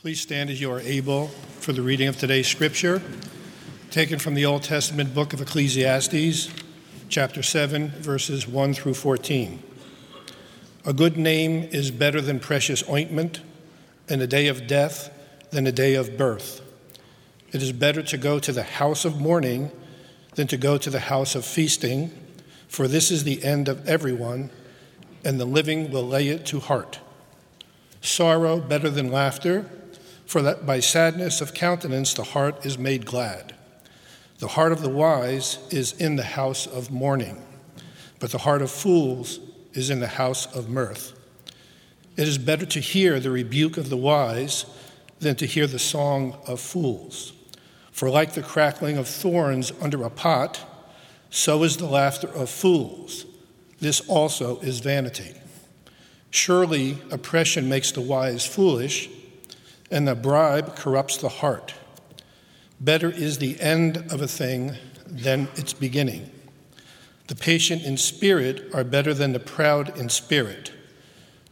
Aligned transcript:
Please 0.00 0.22
stand 0.22 0.48
as 0.48 0.58
you 0.58 0.72
are 0.72 0.80
able 0.80 1.26
for 1.26 1.74
the 1.74 1.82
reading 1.82 2.08
of 2.08 2.16
today's 2.16 2.48
scripture, 2.48 3.02
taken 3.90 4.18
from 4.18 4.32
the 4.32 4.46
Old 4.46 4.62
Testament 4.62 5.14
book 5.14 5.34
of 5.34 5.42
Ecclesiastes, 5.42 6.48
chapter 7.10 7.42
7, 7.42 7.90
verses 7.90 8.48
1 8.48 8.72
through 8.72 8.94
14. 8.94 9.62
A 10.86 10.94
good 10.94 11.18
name 11.18 11.64
is 11.64 11.90
better 11.90 12.22
than 12.22 12.40
precious 12.40 12.82
ointment, 12.88 13.40
and 14.08 14.22
a 14.22 14.26
day 14.26 14.46
of 14.46 14.66
death 14.66 15.12
than 15.50 15.66
a 15.66 15.72
day 15.72 15.96
of 15.96 16.16
birth. 16.16 16.62
It 17.52 17.62
is 17.62 17.72
better 17.72 18.02
to 18.04 18.16
go 18.16 18.38
to 18.38 18.52
the 18.52 18.62
house 18.62 19.04
of 19.04 19.20
mourning 19.20 19.70
than 20.34 20.46
to 20.46 20.56
go 20.56 20.78
to 20.78 20.88
the 20.88 21.00
house 21.00 21.34
of 21.34 21.44
feasting, 21.44 22.10
for 22.68 22.88
this 22.88 23.10
is 23.10 23.24
the 23.24 23.44
end 23.44 23.68
of 23.68 23.86
everyone, 23.86 24.48
and 25.26 25.38
the 25.38 25.44
living 25.44 25.90
will 25.90 26.08
lay 26.08 26.28
it 26.28 26.46
to 26.46 26.58
heart. 26.58 27.00
Sorrow 28.00 28.60
better 28.60 28.88
than 28.88 29.12
laughter 29.12 29.66
for 30.30 30.42
that 30.42 30.64
by 30.64 30.78
sadness 30.78 31.40
of 31.40 31.52
countenance 31.54 32.14
the 32.14 32.22
heart 32.22 32.64
is 32.64 32.78
made 32.78 33.04
glad. 33.04 33.52
The 34.38 34.46
heart 34.46 34.70
of 34.70 34.80
the 34.80 34.88
wise 34.88 35.58
is 35.70 35.92
in 35.94 36.14
the 36.14 36.22
house 36.22 36.68
of 36.68 36.88
mourning, 36.88 37.42
but 38.20 38.30
the 38.30 38.38
heart 38.38 38.62
of 38.62 38.70
fools 38.70 39.40
is 39.72 39.90
in 39.90 39.98
the 39.98 40.06
house 40.06 40.46
of 40.54 40.68
mirth. 40.68 41.18
It 42.16 42.28
is 42.28 42.38
better 42.38 42.64
to 42.64 42.78
hear 42.78 43.18
the 43.18 43.32
rebuke 43.32 43.76
of 43.76 43.90
the 43.90 43.96
wise 43.96 44.66
than 45.18 45.34
to 45.34 45.46
hear 45.46 45.66
the 45.66 45.80
song 45.80 46.38
of 46.46 46.60
fools. 46.60 47.32
For 47.90 48.08
like 48.08 48.34
the 48.34 48.42
crackling 48.42 48.98
of 48.98 49.08
thorns 49.08 49.72
under 49.80 50.04
a 50.04 50.10
pot, 50.10 50.60
so 51.30 51.64
is 51.64 51.76
the 51.76 51.86
laughter 51.86 52.28
of 52.28 52.48
fools. 52.48 53.26
This 53.80 54.00
also 54.08 54.60
is 54.60 54.78
vanity. 54.78 55.34
Surely 56.30 56.98
oppression 57.10 57.68
makes 57.68 57.90
the 57.90 58.00
wise 58.00 58.46
foolish 58.46 59.08
and 59.90 60.06
the 60.06 60.14
bribe 60.14 60.76
corrupts 60.76 61.16
the 61.16 61.28
heart. 61.28 61.74
Better 62.80 63.10
is 63.10 63.38
the 63.38 63.60
end 63.60 63.96
of 64.10 64.22
a 64.22 64.28
thing 64.28 64.76
than 65.06 65.48
its 65.56 65.72
beginning. 65.72 66.30
The 67.26 67.34
patient 67.34 67.82
in 67.82 67.96
spirit 67.96 68.74
are 68.74 68.84
better 68.84 69.12
than 69.12 69.32
the 69.32 69.40
proud 69.40 69.96
in 69.98 70.08
spirit. 70.08 70.72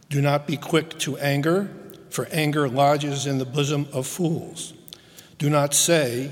Do 0.09 0.21
not 0.21 0.47
be 0.47 0.57
quick 0.57 0.97
to 0.99 1.17
anger, 1.17 1.69
for 2.09 2.27
anger 2.31 2.67
lodges 2.67 3.27
in 3.27 3.37
the 3.37 3.45
bosom 3.45 3.87
of 3.93 4.07
fools. 4.07 4.73
Do 5.37 5.49
not 5.49 5.73
say, 5.73 6.31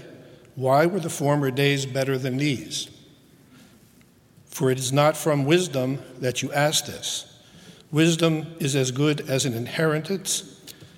Why 0.55 0.85
were 0.85 0.99
the 0.99 1.09
former 1.09 1.51
days 1.51 1.85
better 1.85 2.17
than 2.17 2.37
these? 2.37 2.89
For 4.47 4.71
it 4.71 4.79
is 4.79 4.91
not 4.91 5.15
from 5.15 5.45
wisdom 5.45 5.99
that 6.19 6.41
you 6.41 6.51
ask 6.51 6.85
this. 6.85 7.39
Wisdom 7.91 8.47
is 8.59 8.75
as 8.75 8.91
good 8.91 9.29
as 9.29 9.45
an 9.45 9.53
inheritance 9.53 10.56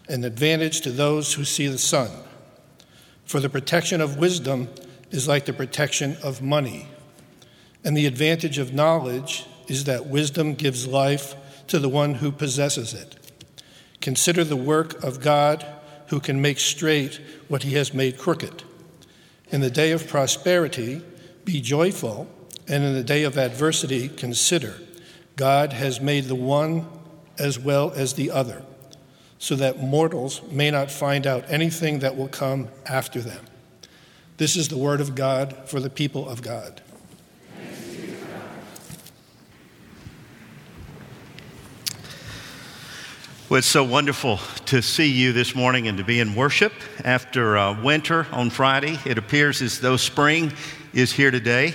an 0.10 0.24
advantage 0.24 0.82
to 0.82 0.92
those 0.92 1.36
who 1.36 1.46
see 1.46 1.68
the 1.68 1.78
sun. 1.78 2.10
For 3.26 3.40
the 3.40 3.50
protection 3.50 4.02
of 4.02 4.18
wisdom 4.18 4.68
is 5.12 5.28
like 5.28 5.46
the 5.46 5.54
protection 5.54 6.18
of 6.24 6.42
money. 6.42 6.88
And 7.84 7.96
the 7.96 8.08
advantage 8.08 8.58
of 8.58 8.74
knowledge 8.74 9.46
is 9.68 9.84
that 9.84 10.08
wisdom 10.08 10.56
gives 10.56 10.88
life 10.88 11.36
to 11.68 11.78
the 11.78 11.88
one 11.88 12.16
who 12.16 12.32
possesses 12.32 12.94
it. 12.94 13.16
Consider 14.02 14.44
the 14.44 14.56
work 14.56 15.02
of 15.04 15.22
God 15.22 15.64
who 16.08 16.20
can 16.20 16.42
make 16.42 16.60
straight 16.60 17.22
what 17.48 17.62
he 17.62 17.76
has 17.76 17.94
made 17.94 18.18
crooked. 18.18 18.64
In 19.52 19.62
the 19.62 19.70
day 19.70 19.92
of 19.92 20.08
prosperity, 20.08 21.04
be 21.46 21.62
joyful, 21.62 22.28
and 22.68 22.84
in 22.84 22.96
the 22.96 23.04
day 23.04 23.24
of 23.24 23.38
adversity, 23.38 24.10
consider 24.10 24.76
God 25.36 25.74
has 25.74 26.02
made 26.02 26.26
the 26.26 26.36
one 26.36 26.88
as 27.38 27.60
well 27.60 27.92
as 27.92 28.14
the 28.14 28.32
other 28.32 28.64
so 29.40 29.56
that 29.56 29.82
mortals 29.82 30.42
may 30.52 30.70
not 30.70 30.92
find 30.92 31.26
out 31.26 31.46
anything 31.48 32.00
that 32.00 32.16
will 32.16 32.28
come 32.28 32.68
after 32.86 33.22
them. 33.22 33.46
This 34.38 34.56
is 34.56 34.68
the 34.68 34.78
word 34.78 35.02
of 35.02 35.16
God 35.16 35.56
for 35.66 35.80
the 35.80 35.90
people 35.90 36.30
of 36.30 36.42
God. 36.42 36.82
Well, 43.50 43.58
it's 43.58 43.66
so 43.66 43.84
wonderful 43.84 44.40
to 44.68 44.82
see 44.84 45.08
you 45.08 45.34
this 45.34 45.56
morning 45.56 45.88
and 45.88 45.98
to 45.98 46.04
be 46.04 46.20
in 46.20 46.36
worship 46.36 46.72
after 47.04 47.58
uh, 47.58 47.82
winter 47.82 48.28
on 48.32 48.52
Friday. 48.52 49.00
It 49.06 49.18
appears 49.18 49.64
as 49.64 49.80
though 49.80 49.98
spring 49.98 50.54
is 50.94 51.12
here 51.12 51.32
today 51.32 51.74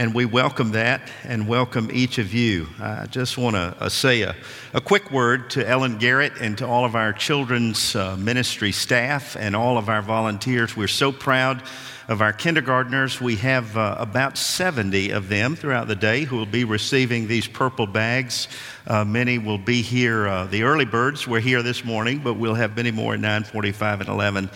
and 0.00 0.14
we 0.14 0.24
welcome 0.24 0.72
that 0.72 1.02
and 1.24 1.46
welcome 1.46 1.90
each 1.92 2.16
of 2.16 2.32
you. 2.32 2.66
I 2.80 3.04
just 3.04 3.36
want 3.36 3.54
to 3.54 3.76
uh, 3.78 3.90
say 3.90 4.22
a, 4.22 4.34
a, 4.72 4.80
quick 4.80 5.10
word 5.10 5.50
to 5.50 5.68
Ellen 5.68 5.98
Garrett 5.98 6.32
and 6.40 6.56
to 6.56 6.66
all 6.66 6.86
of 6.86 6.96
our 6.96 7.12
children's 7.12 7.94
uh, 7.94 8.16
ministry 8.16 8.72
staff 8.72 9.36
and 9.36 9.54
all 9.54 9.76
of 9.76 9.90
our 9.90 10.00
volunteers. 10.00 10.74
We're 10.74 10.88
so 10.88 11.12
proud 11.12 11.62
of 12.08 12.22
our 12.22 12.32
kindergartners. 12.32 13.20
We 13.20 13.36
have 13.36 13.76
uh, 13.76 13.96
about 13.98 14.38
70 14.38 15.10
of 15.10 15.28
them 15.28 15.54
throughout 15.54 15.86
the 15.86 15.96
day 15.96 16.24
who 16.24 16.38
will 16.38 16.46
be 16.46 16.64
receiving 16.64 17.28
these 17.28 17.46
purple 17.46 17.86
bags. 17.86 18.48
Uh, 18.86 19.04
many 19.04 19.36
will 19.36 19.58
be 19.58 19.82
here. 19.82 20.26
Uh, 20.26 20.46
the 20.46 20.62
early 20.62 20.86
birds 20.86 21.28
were 21.28 21.40
here 21.40 21.62
this 21.62 21.84
morning, 21.84 22.20
but 22.24 22.38
we'll 22.38 22.54
have 22.54 22.74
many 22.74 22.90
more 22.90 23.12
at 23.12 23.20
9:45 23.20 24.00
and 24.00 24.08
11, 24.08 24.50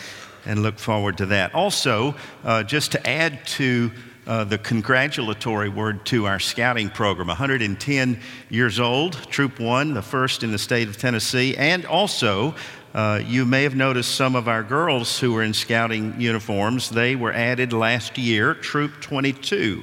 and 0.46 0.62
look 0.62 0.78
forward 0.78 1.18
to 1.18 1.26
that. 1.26 1.54
Also, 1.54 2.14
uh, 2.44 2.62
just 2.62 2.92
to 2.92 3.06
add 3.06 3.46
to 3.46 3.90
uh, 4.26 4.44
the 4.44 4.58
congratulatory 4.58 5.68
word 5.68 6.04
to 6.06 6.26
our 6.26 6.38
scouting 6.38 6.90
program. 6.90 7.28
110 7.28 8.20
years 8.48 8.80
old, 8.80 9.14
Troop 9.30 9.60
1, 9.60 9.94
the 9.94 10.02
first 10.02 10.42
in 10.42 10.52
the 10.52 10.58
state 10.58 10.88
of 10.88 10.96
Tennessee, 10.96 11.56
and 11.56 11.84
also 11.86 12.54
uh, 12.94 13.20
you 13.26 13.44
may 13.44 13.64
have 13.64 13.74
noticed 13.74 14.14
some 14.14 14.36
of 14.36 14.48
our 14.48 14.62
girls 14.62 15.18
who 15.18 15.32
were 15.32 15.42
in 15.42 15.52
scouting 15.52 16.20
uniforms. 16.20 16.90
They 16.90 17.16
were 17.16 17.32
added 17.32 17.72
last 17.72 18.16
year, 18.16 18.54
Troop 18.54 19.00
22. 19.00 19.82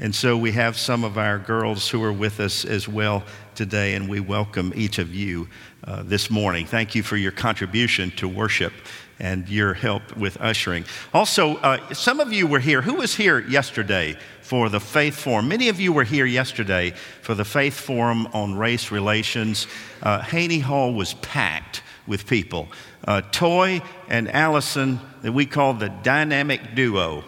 And 0.00 0.14
so 0.14 0.36
we 0.36 0.52
have 0.52 0.76
some 0.76 1.02
of 1.02 1.18
our 1.18 1.38
girls 1.38 1.88
who 1.88 2.02
are 2.04 2.12
with 2.12 2.40
us 2.40 2.64
as 2.64 2.86
well 2.86 3.24
today, 3.54 3.94
and 3.94 4.08
we 4.08 4.20
welcome 4.20 4.72
each 4.76 4.98
of 4.98 5.14
you 5.14 5.48
uh, 5.84 6.02
this 6.04 6.30
morning. 6.30 6.66
Thank 6.66 6.94
you 6.94 7.02
for 7.02 7.16
your 7.16 7.32
contribution 7.32 8.10
to 8.12 8.28
worship 8.28 8.72
and 9.20 9.48
your 9.48 9.74
help 9.74 10.16
with 10.16 10.40
ushering. 10.40 10.84
Also, 11.12 11.56
uh, 11.56 11.92
some 11.92 12.20
of 12.20 12.32
you 12.32 12.46
were 12.46 12.60
here. 12.60 12.82
Who 12.82 12.94
was 12.94 13.14
here 13.14 13.40
yesterday 13.40 14.16
for 14.42 14.68
the 14.68 14.80
Faith 14.80 15.16
Forum? 15.16 15.48
Many 15.48 15.68
of 15.68 15.80
you 15.80 15.92
were 15.92 16.04
here 16.04 16.26
yesterday 16.26 16.94
for 17.22 17.34
the 17.34 17.44
Faith 17.44 17.78
Forum 17.78 18.26
on 18.32 18.56
race 18.56 18.90
relations. 18.90 19.66
Uh, 20.02 20.20
Haney 20.20 20.60
Hall 20.60 20.92
was 20.92 21.14
packed 21.14 21.82
with 22.06 22.26
people. 22.26 22.68
Uh, 23.06 23.22
Toy 23.32 23.82
and 24.08 24.30
Allison, 24.30 25.00
that 25.22 25.32
we 25.32 25.46
call 25.46 25.74
the 25.74 25.88
dynamic 25.88 26.74
duo, 26.74 27.24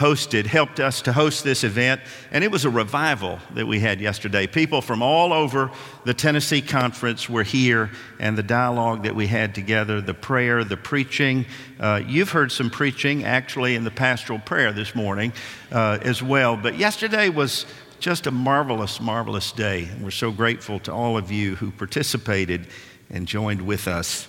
hosted, 0.00 0.46
helped 0.46 0.80
us 0.80 1.02
to 1.02 1.12
host 1.12 1.44
this 1.44 1.62
event, 1.62 2.00
and 2.32 2.42
it 2.42 2.50
was 2.50 2.64
a 2.64 2.70
revival 2.70 3.38
that 3.54 3.66
we 3.66 3.78
had 3.78 4.00
yesterday. 4.00 4.46
People 4.46 4.80
from 4.80 5.02
all 5.02 5.30
over 5.30 5.70
the 6.06 6.14
Tennessee 6.14 6.62
Conference 6.62 7.28
were 7.28 7.42
here, 7.42 7.90
and 8.18 8.36
the 8.36 8.42
dialogue 8.42 9.02
that 9.02 9.14
we 9.14 9.26
had 9.26 9.54
together, 9.54 10.00
the 10.00 10.14
prayer, 10.14 10.64
the 10.64 10.78
preaching. 10.78 11.44
Uh, 11.78 12.00
you've 12.06 12.30
heard 12.30 12.50
some 12.50 12.70
preaching 12.70 13.24
actually 13.24 13.74
in 13.74 13.84
the 13.84 13.90
pastoral 13.90 14.38
prayer 14.38 14.72
this 14.72 14.94
morning 14.94 15.34
uh, 15.70 15.98
as 16.00 16.22
well, 16.22 16.56
but 16.56 16.78
yesterday 16.78 17.28
was 17.28 17.66
just 17.98 18.26
a 18.26 18.30
marvelous, 18.30 19.02
marvelous 19.02 19.52
day, 19.52 19.84
and 19.84 20.02
we're 20.02 20.10
so 20.10 20.30
grateful 20.30 20.78
to 20.80 20.90
all 20.90 21.18
of 21.18 21.30
you 21.30 21.56
who 21.56 21.70
participated 21.72 22.66
and 23.10 23.26
joined 23.28 23.60
with 23.60 23.86
us 23.86 24.26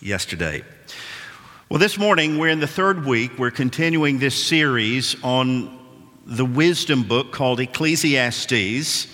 yesterday. 0.00 0.64
Well, 1.70 1.78
this 1.78 1.96
morning 1.96 2.38
we're 2.38 2.50
in 2.50 2.60
the 2.60 2.66
third 2.66 3.06
week. 3.06 3.38
We're 3.38 3.50
continuing 3.50 4.18
this 4.18 4.44
series 4.44 5.16
on 5.24 5.78
the 6.26 6.44
wisdom 6.44 7.04
book 7.04 7.32
called 7.32 7.58
Ecclesiastes 7.58 9.08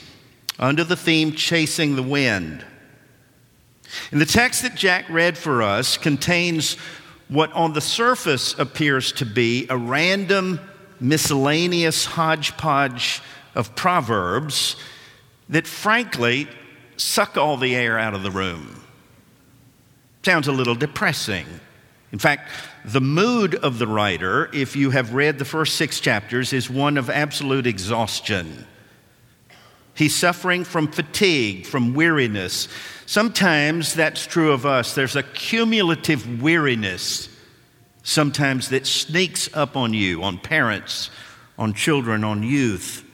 under 0.58 0.82
the 0.82 0.96
theme 0.96 1.30
Chasing 1.36 1.94
the 1.94 2.02
Wind. 2.02 2.64
And 4.10 4.20
the 4.20 4.26
text 4.26 4.62
that 4.62 4.74
Jack 4.74 5.08
read 5.08 5.38
for 5.38 5.62
us 5.62 5.96
contains 5.96 6.74
what 7.28 7.52
on 7.52 7.72
the 7.72 7.80
surface 7.80 8.58
appears 8.58 9.12
to 9.12 9.24
be 9.24 9.68
a 9.70 9.76
random, 9.76 10.58
miscellaneous 10.98 12.04
hodgepodge 12.04 13.22
of 13.54 13.76
proverbs 13.76 14.74
that 15.48 15.68
frankly 15.68 16.48
suck 16.96 17.36
all 17.36 17.56
the 17.56 17.76
air 17.76 17.96
out 17.96 18.14
of 18.14 18.24
the 18.24 18.30
room. 18.32 18.82
Sounds 20.24 20.48
a 20.48 20.52
little 20.52 20.74
depressing. 20.74 21.46
In 22.12 22.18
fact, 22.18 22.50
the 22.84 23.00
mood 23.00 23.54
of 23.54 23.78
the 23.78 23.86
writer, 23.86 24.50
if 24.52 24.74
you 24.74 24.90
have 24.90 25.14
read 25.14 25.38
the 25.38 25.44
first 25.44 25.76
six 25.76 26.00
chapters, 26.00 26.52
is 26.52 26.68
one 26.68 26.96
of 26.96 27.08
absolute 27.08 27.66
exhaustion. 27.66 28.66
He's 29.94 30.16
suffering 30.16 30.64
from 30.64 30.88
fatigue, 30.88 31.66
from 31.66 31.94
weariness. 31.94 32.68
Sometimes 33.06 33.94
that's 33.94 34.26
true 34.26 34.52
of 34.52 34.66
us. 34.66 34.94
There's 34.94 35.16
a 35.16 35.22
cumulative 35.22 36.42
weariness 36.42 37.28
sometimes 38.02 38.70
that 38.70 38.86
sneaks 38.86 39.48
up 39.54 39.76
on 39.76 39.94
you, 39.94 40.22
on 40.22 40.38
parents, 40.38 41.10
on 41.58 41.74
children, 41.74 42.24
on 42.24 42.42
youth. 42.42 43.04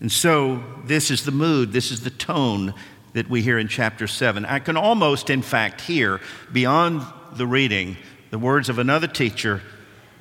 And 0.00 0.12
so, 0.12 0.62
this 0.84 1.10
is 1.10 1.24
the 1.24 1.32
mood, 1.32 1.72
this 1.72 1.90
is 1.90 2.02
the 2.02 2.10
tone 2.10 2.74
that 3.14 3.28
we 3.28 3.42
hear 3.42 3.58
in 3.58 3.66
chapter 3.66 4.06
7. 4.06 4.44
I 4.44 4.58
can 4.58 4.76
almost, 4.76 5.30
in 5.30 5.42
fact, 5.42 5.80
hear 5.80 6.20
beyond 6.52 7.02
the 7.36 7.46
reading 7.46 7.96
the 8.30 8.38
words 8.38 8.68
of 8.68 8.78
another 8.78 9.06
teacher 9.06 9.62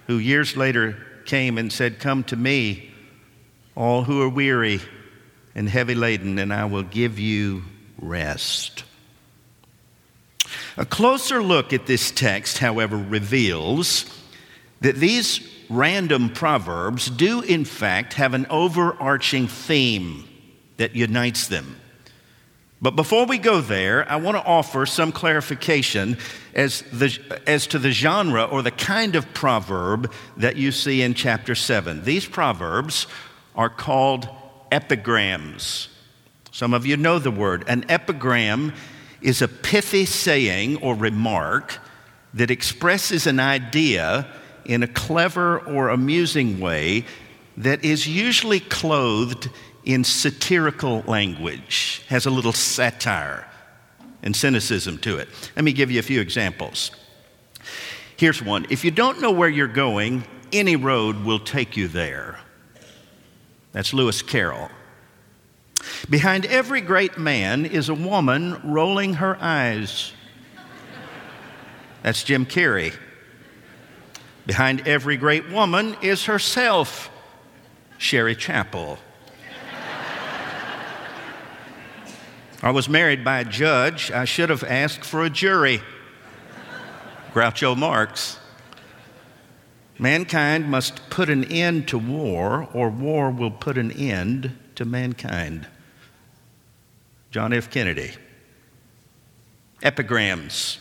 who 0.07 0.17
years 0.17 0.56
later 0.56 0.97
came 1.25 1.57
and 1.57 1.71
said, 1.71 2.00
Come 2.00 2.23
to 2.25 2.35
me, 2.35 2.91
all 3.75 4.03
who 4.03 4.21
are 4.21 4.29
weary 4.29 4.79
and 5.56 5.67
heavy 5.67 5.95
laden, 5.95 6.38
and 6.38 6.53
I 6.53 6.65
will 6.65 6.83
give 6.83 7.19
you 7.19 7.63
rest. 8.00 8.83
A 10.77 10.85
closer 10.85 11.41
look 11.41 11.73
at 11.73 11.88
this 11.88 12.12
text, 12.12 12.59
however, 12.59 12.97
reveals 12.97 14.06
that 14.81 14.95
these 14.97 15.39
random 15.69 16.29
proverbs 16.29 17.09
do, 17.09 17.41
in 17.41 17.65
fact, 17.65 18.13
have 18.13 18.33
an 18.33 18.45
overarching 18.50 19.47
theme 19.47 20.27
that 20.77 20.95
unites 20.95 21.47
them. 21.47 21.77
But 22.81 22.95
before 22.95 23.25
we 23.25 23.38
go 23.38 23.62
there, 23.62 24.10
I 24.12 24.18
want 24.18 24.38
to 24.38 24.44
offer 24.44 24.86
some 24.86 25.12
clarification 25.12 26.18
as, 26.54 26.81
the, 26.92 27.18
as 27.48 27.68
to 27.68 27.80
the 27.80 27.92
genre 27.92 28.44
or 28.44 28.62
the 28.62 28.72
kind 28.72 29.16
of 29.16 29.33
proverb 29.33 30.12
that 30.38 30.57
you 30.57 30.72
see 30.72 31.01
in 31.01 31.13
chapter 31.13 31.56
7. 31.56 32.04
These 32.04 32.25
proverbs 32.25 33.07
are 33.56 33.69
called 33.69 34.27
epigrams. 34.72 35.89
Some 36.51 36.74
of 36.74 36.86
you 36.86 36.98
know 36.98 37.18
the 37.18 37.31
word. 37.31 37.63
An 37.68 37.86
epigram 37.89 38.74
is 39.22 39.42
a 39.42 39.48
pithy 39.48 40.06
saying 40.06 40.77
or 40.77 40.95
remark 40.95 41.80
that 42.33 42.51
expresses 42.51 43.25
an 43.25 43.39
idea 43.39 44.27
in 44.66 44.83
a 44.83 44.88
clever 44.88 45.60
or 45.60 45.89
amusing 45.89 46.60
way 46.60 47.06
that 47.57 47.83
is 47.85 48.07
usually 48.07 48.59
clothed 48.59 49.49
in 49.83 50.03
satirical 50.03 51.01
language, 51.01 52.03
has 52.09 52.25
a 52.25 52.31
little 52.31 52.53
satire 52.53 53.47
and 54.23 54.35
cynicism 54.35 54.97
to 54.99 55.17
it. 55.17 55.29
Let 55.55 55.63
me 55.63 55.71
give 55.71 55.91
you 55.91 55.99
a 55.99 56.03
few 56.03 56.19
examples. 56.19 56.91
Here's 58.17 58.41
one 58.41 58.65
If 58.69 58.83
you 58.83 58.91
don't 58.91 59.21
know 59.21 59.31
where 59.31 59.49
you're 59.49 59.67
going, 59.67 60.25
any 60.51 60.75
road 60.75 61.23
will 61.23 61.39
take 61.39 61.77
you 61.77 61.87
there. 61.87 62.39
That's 63.71 63.93
Lewis 63.93 64.21
Carroll. 64.21 64.69
Behind 66.09 66.45
every 66.45 66.81
great 66.81 67.17
man 67.17 67.65
is 67.65 67.89
a 67.89 67.93
woman 67.93 68.59
rolling 68.63 69.15
her 69.15 69.37
eyes. 69.39 70.13
That's 72.01 72.23
Jim 72.23 72.45
Carrey. 72.45 72.95
Behind 74.45 74.87
every 74.87 75.17
great 75.17 75.49
woman 75.49 75.95
is 76.01 76.25
herself, 76.25 77.09
Sherry 77.97 78.36
Chapel. 78.36 79.00
I 82.62 82.71
was 82.71 82.89
married 82.89 83.24
by 83.24 83.42
a 83.42 83.45
judge. 83.45 84.12
I 84.12 84.25
should 84.25 84.50
have 84.50 84.63
asked 84.63 85.06
for 85.06 85.24
a 85.24 85.30
jury. 85.30 85.81
Groucho 87.33 87.77
Marx. 87.77 88.39
Mankind 90.00 90.69
must 90.69 91.09
put 91.09 91.30
an 91.30 91.44
end 91.45 91.88
to 91.89 91.97
war, 91.97 92.68
or 92.74 92.89
war 92.89 93.30
will 93.30 93.51
put 93.51 93.77
an 93.77 93.92
end 93.92 94.57
to 94.75 94.86
mankind. 94.86 95.68
John 97.31 97.53
F. 97.53 97.69
Kennedy. 97.69 98.12
Epigrams. 99.83 100.80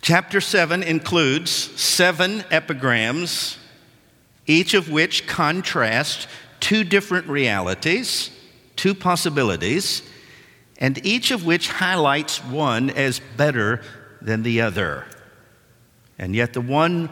Chapter 0.00 0.40
7 0.40 0.82
includes 0.82 1.50
seven 1.52 2.44
epigrams, 2.50 3.57
each 4.48 4.74
of 4.74 4.90
which 4.90 5.28
contrasts 5.28 6.26
two 6.58 6.82
different 6.82 7.28
realities, 7.28 8.30
two 8.74 8.94
possibilities, 8.94 10.02
and 10.78 11.04
each 11.06 11.30
of 11.30 11.44
which 11.44 11.68
highlights 11.68 12.42
one 12.44 12.90
as 12.90 13.20
better 13.36 13.82
than 14.20 14.42
the 14.42 14.60
other. 14.60 15.04
And 16.18 16.34
yet, 16.34 16.52
the 16.54 16.60
one 16.60 17.10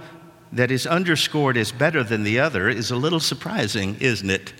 that 0.52 0.70
is 0.70 0.86
underscored 0.86 1.56
as 1.56 1.70
better 1.70 2.02
than 2.02 2.24
the 2.24 2.40
other 2.40 2.68
is 2.68 2.90
a 2.90 2.96
little 2.96 3.20
surprising, 3.20 3.96
isn't 4.00 4.30
it? 4.30 4.52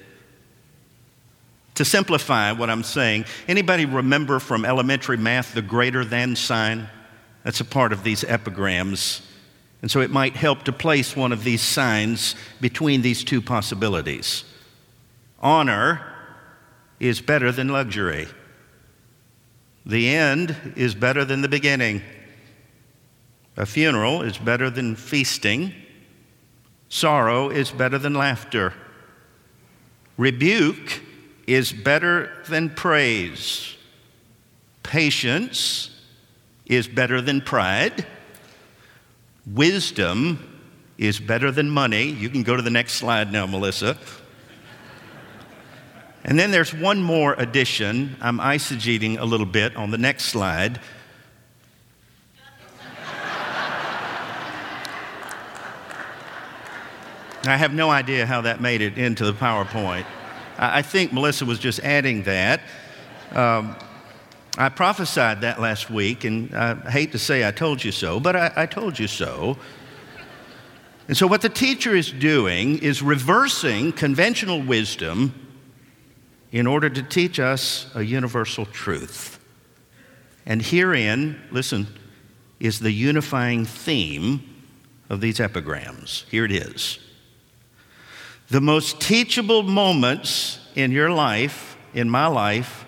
To 1.76 1.84
simplify 1.84 2.52
what 2.52 2.70
I'm 2.70 2.82
saying, 2.82 3.26
anybody 3.48 3.86
remember 3.86 4.38
from 4.38 4.64
elementary 4.64 5.16
math 5.16 5.54
the 5.54 5.62
greater 5.62 6.04
than 6.04 6.36
sign? 6.36 6.88
That's 7.44 7.60
a 7.60 7.64
part 7.64 7.92
of 7.92 8.02
these 8.02 8.24
epigrams. 8.24 9.22
And 9.82 9.90
so 9.90 10.00
it 10.00 10.10
might 10.10 10.36
help 10.36 10.64
to 10.64 10.72
place 10.72 11.14
one 11.14 11.32
of 11.32 11.44
these 11.44 11.62
signs 11.62 12.34
between 12.60 13.02
these 13.02 13.22
two 13.22 13.42
possibilities. 13.42 14.44
Honor 15.40 16.00
is 16.98 17.20
better 17.20 17.52
than 17.52 17.68
luxury. 17.68 18.26
The 19.84 20.08
end 20.08 20.56
is 20.76 20.94
better 20.94 21.24
than 21.24 21.42
the 21.42 21.48
beginning. 21.48 22.02
A 23.56 23.66
funeral 23.66 24.22
is 24.22 24.38
better 24.38 24.70
than 24.70 24.96
feasting. 24.96 25.72
Sorrow 26.88 27.50
is 27.50 27.70
better 27.70 27.98
than 27.98 28.14
laughter. 28.14 28.74
Rebuke 30.16 31.02
is 31.46 31.72
better 31.72 32.32
than 32.48 32.70
praise. 32.70 33.76
Patience 34.82 35.90
is 36.66 36.88
better 36.88 37.20
than 37.20 37.40
pride. 37.40 38.06
Wisdom 39.46 40.60
is 40.98 41.20
better 41.20 41.50
than 41.50 41.70
money. 41.70 42.04
You 42.04 42.28
can 42.28 42.42
go 42.42 42.56
to 42.56 42.62
the 42.62 42.70
next 42.70 42.94
slide 42.94 43.30
now, 43.30 43.46
Melissa. 43.46 43.96
And 46.24 46.36
then 46.36 46.50
there's 46.50 46.74
one 46.74 47.00
more 47.00 47.34
addition. 47.34 48.16
I'm 48.20 48.38
eisegeting 48.38 49.20
a 49.20 49.24
little 49.24 49.46
bit 49.46 49.76
on 49.76 49.92
the 49.92 49.98
next 49.98 50.24
slide. 50.24 50.80
I 57.44 57.56
have 57.56 57.72
no 57.72 57.90
idea 57.90 58.26
how 58.26 58.40
that 58.40 58.60
made 58.60 58.80
it 58.80 58.98
into 58.98 59.24
the 59.24 59.32
PowerPoint. 59.32 60.04
I 60.58 60.82
think 60.82 61.12
Melissa 61.12 61.44
was 61.44 61.60
just 61.60 61.78
adding 61.80 62.24
that. 62.24 62.60
Um, 63.30 63.76
I 64.58 64.70
prophesied 64.70 65.42
that 65.42 65.60
last 65.60 65.90
week, 65.90 66.24
and 66.24 66.54
I 66.54 66.74
hate 66.90 67.12
to 67.12 67.18
say 67.18 67.46
I 67.46 67.50
told 67.50 67.84
you 67.84 67.92
so, 67.92 68.18
but 68.18 68.34
I, 68.34 68.52
I 68.56 68.66
told 68.66 68.98
you 68.98 69.06
so. 69.06 69.58
And 71.08 71.16
so, 71.16 71.26
what 71.26 71.42
the 71.42 71.50
teacher 71.50 71.94
is 71.94 72.10
doing 72.10 72.78
is 72.78 73.02
reversing 73.02 73.92
conventional 73.92 74.62
wisdom 74.62 75.34
in 76.52 76.66
order 76.66 76.88
to 76.88 77.02
teach 77.02 77.38
us 77.38 77.90
a 77.94 78.02
universal 78.02 78.64
truth. 78.64 79.38
And 80.46 80.62
herein, 80.62 81.38
listen, 81.50 81.86
is 82.58 82.80
the 82.80 82.92
unifying 82.92 83.66
theme 83.66 84.64
of 85.10 85.20
these 85.20 85.38
epigrams. 85.38 86.24
Here 86.30 86.46
it 86.46 86.52
is. 86.52 86.98
The 88.48 88.62
most 88.62 89.00
teachable 89.00 89.64
moments 89.64 90.60
in 90.74 90.92
your 90.92 91.10
life, 91.10 91.76
in 91.92 92.08
my 92.08 92.26
life, 92.26 92.85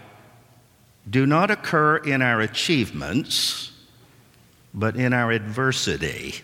do 1.09 1.27
not 1.27 1.51
occur 1.51 1.97
in 1.97 2.23
our 2.23 2.41
achievements, 2.41 3.73
but 4.75 4.97
in 4.97 5.13
our 5.13 5.31
adversity. 5.31 6.43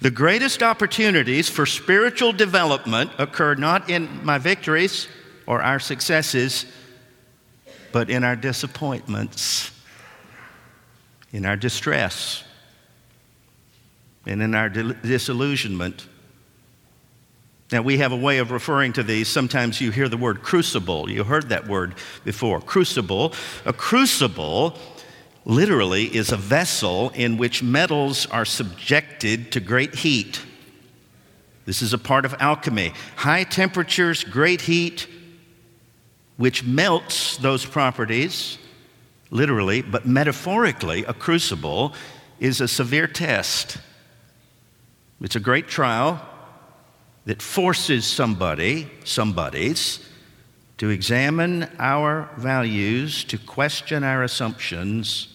The 0.00 0.10
greatest 0.10 0.62
opportunities 0.62 1.48
for 1.48 1.66
spiritual 1.66 2.32
development 2.32 3.10
occur 3.18 3.54
not 3.54 3.90
in 3.90 4.24
my 4.24 4.38
victories 4.38 5.08
or 5.46 5.62
our 5.62 5.78
successes, 5.78 6.66
but 7.92 8.10
in 8.10 8.24
our 8.24 8.36
disappointments, 8.36 9.70
in 11.32 11.46
our 11.46 11.56
distress, 11.56 12.44
and 14.26 14.42
in 14.42 14.54
our 14.54 14.68
disillusionment. 14.68 16.06
Now, 17.72 17.82
we 17.82 17.98
have 17.98 18.12
a 18.12 18.16
way 18.16 18.38
of 18.38 18.52
referring 18.52 18.92
to 18.92 19.02
these. 19.02 19.28
Sometimes 19.28 19.80
you 19.80 19.90
hear 19.90 20.08
the 20.08 20.16
word 20.16 20.42
crucible. 20.42 21.10
You 21.10 21.24
heard 21.24 21.48
that 21.48 21.66
word 21.66 21.96
before. 22.24 22.60
Crucible. 22.60 23.32
A 23.64 23.72
crucible 23.72 24.78
literally 25.44 26.04
is 26.04 26.30
a 26.30 26.36
vessel 26.36 27.10
in 27.14 27.36
which 27.38 27.64
metals 27.64 28.26
are 28.26 28.44
subjected 28.44 29.50
to 29.52 29.60
great 29.60 29.96
heat. 29.96 30.42
This 31.64 31.82
is 31.82 31.92
a 31.92 31.98
part 31.98 32.24
of 32.24 32.34
alchemy. 32.38 32.92
High 33.16 33.42
temperatures, 33.42 34.22
great 34.22 34.60
heat, 34.60 35.08
which 36.36 36.62
melts 36.62 37.36
those 37.38 37.66
properties, 37.66 38.58
literally, 39.30 39.82
but 39.82 40.06
metaphorically, 40.06 41.04
a 41.04 41.12
crucible 41.12 41.94
is 42.38 42.60
a 42.60 42.68
severe 42.68 43.08
test. 43.08 43.78
It's 45.20 45.34
a 45.34 45.40
great 45.40 45.66
trial 45.66 46.24
that 47.26 47.42
forces 47.42 48.06
somebody, 48.06 48.88
somebody's, 49.04 49.98
to 50.78 50.90
examine 50.90 51.68
our 51.78 52.30
values, 52.36 53.24
to 53.24 53.36
question 53.36 54.04
our 54.04 54.22
assumptions, 54.22 55.28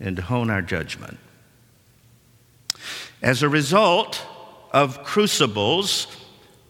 and 0.00 0.16
to 0.16 0.22
hone 0.22 0.50
our 0.50 0.62
judgment. 0.62 1.18
As 3.22 3.42
a 3.42 3.48
result 3.48 4.24
of 4.72 5.04
crucibles, 5.04 6.06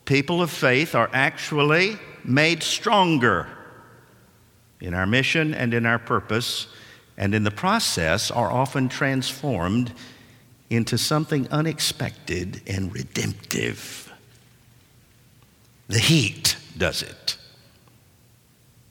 people 0.04 0.42
of 0.42 0.50
faith 0.50 0.94
are 0.96 1.10
actually 1.12 1.96
made 2.24 2.62
stronger 2.62 3.46
in 4.80 4.94
our 4.94 5.06
mission 5.06 5.54
and 5.54 5.72
in 5.72 5.86
our 5.86 5.98
purpose, 5.98 6.66
and 7.16 7.34
in 7.34 7.44
the 7.44 7.50
process 7.50 8.30
are 8.30 8.50
often 8.50 8.88
transformed 8.88 9.92
into 10.70 10.96
something 10.96 11.48
unexpected 11.48 12.62
and 12.66 12.94
redemptive. 12.94 14.12
The 15.88 15.98
heat 15.98 16.56
does 16.78 17.02
it. 17.02 17.36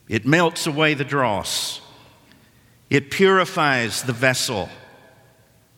It 0.10 0.26
melts 0.26 0.68
away 0.68 0.94
the 0.94 1.06
dross. 1.06 1.80
It 2.90 3.10
purifies 3.12 4.04
the 4.04 4.14
vessel. 4.14 4.70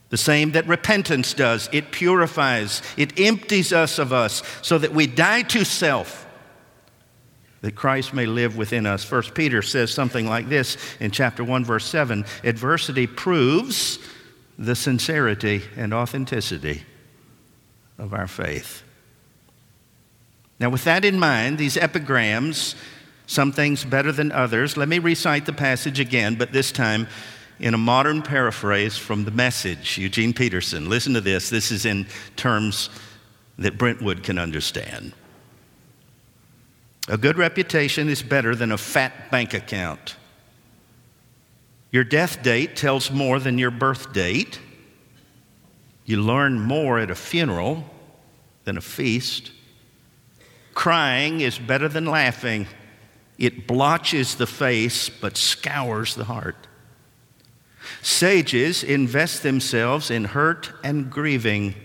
The 0.09 0.17
same 0.17 0.53
that 0.53 0.67
repentance 0.67 1.33
does. 1.33 1.69
It 1.71 1.91
purifies, 1.91 2.81
it 2.97 3.19
empties 3.19 3.71
us 3.71 3.99
of 3.99 4.11
us 4.11 4.41
so 4.61 4.77
that 4.77 4.93
we 4.93 5.05
die 5.05 5.43
to 5.43 5.63
self, 5.63 6.25
that 7.61 7.75
Christ 7.75 8.13
may 8.13 8.25
live 8.25 8.57
within 8.57 8.85
us. 8.85 9.03
First 9.03 9.35
Peter 9.35 9.61
says 9.61 9.93
something 9.93 10.27
like 10.27 10.49
this 10.49 10.75
in 10.99 11.11
chapter 11.11 11.43
1, 11.43 11.63
verse 11.63 11.85
7 11.85 12.25
Adversity 12.43 13.05
proves 13.05 13.99
the 14.61 14.75
sincerity 14.75 15.63
and 15.75 15.91
authenticity 15.91 16.83
of 17.97 18.13
our 18.13 18.27
faith. 18.27 18.83
Now, 20.59 20.69
with 20.69 20.83
that 20.83 21.03
in 21.03 21.19
mind, 21.19 21.57
these 21.57 21.77
epigrams, 21.77 22.75
some 23.25 23.51
things 23.51 23.83
better 23.83 24.11
than 24.11 24.31
others, 24.31 24.77
let 24.77 24.87
me 24.87 24.99
recite 24.99 25.47
the 25.47 25.53
passage 25.53 25.99
again, 25.99 26.35
but 26.35 26.53
this 26.53 26.71
time 26.71 27.07
in 27.59 27.73
a 27.73 27.77
modern 27.77 28.21
paraphrase 28.21 28.97
from 28.97 29.25
the 29.25 29.31
message, 29.31 29.97
Eugene 29.97 30.33
Peterson. 30.33 30.87
Listen 30.87 31.15
to 31.15 31.21
this. 31.21 31.49
This 31.49 31.71
is 31.71 31.85
in 31.85 32.05
terms 32.35 32.91
that 33.57 33.79
Brentwood 33.79 34.21
can 34.23 34.37
understand. 34.37 35.13
A 37.07 37.17
good 37.17 37.37
reputation 37.37 38.09
is 38.09 38.21
better 38.21 38.55
than 38.55 38.71
a 38.71 38.77
fat 38.77 39.31
bank 39.31 39.55
account. 39.55 40.17
Your 41.91 42.05
death 42.05 42.41
date 42.41 42.75
tells 42.75 43.11
more 43.11 43.39
than 43.39 43.57
your 43.57 43.71
birth 43.71 44.13
date. 44.13 44.59
You 46.05 46.21
learn 46.21 46.59
more 46.59 46.99
at 46.99 47.11
a 47.11 47.15
funeral 47.15 47.85
than 48.63 48.77
a 48.77 48.81
feast. 48.81 49.51
Crying 50.73 51.41
is 51.41 51.59
better 51.59 51.89
than 51.89 52.05
laughing. 52.05 52.67
It 53.37 53.67
blotches 53.67 54.35
the 54.35 54.47
face 54.47 55.09
but 55.09 55.35
scours 55.35 56.15
the 56.15 56.25
heart. 56.25 56.67
Sages 58.01 58.83
invest 58.83 59.43
themselves 59.43 60.09
in 60.09 60.25
hurt 60.25 60.71
and 60.83 61.09
grieving. 61.09 61.75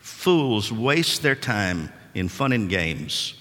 Fools 0.00 0.72
waste 0.72 1.22
their 1.22 1.34
time 1.34 1.92
in 2.14 2.28
fun 2.28 2.52
and 2.52 2.68
games. 2.68 3.34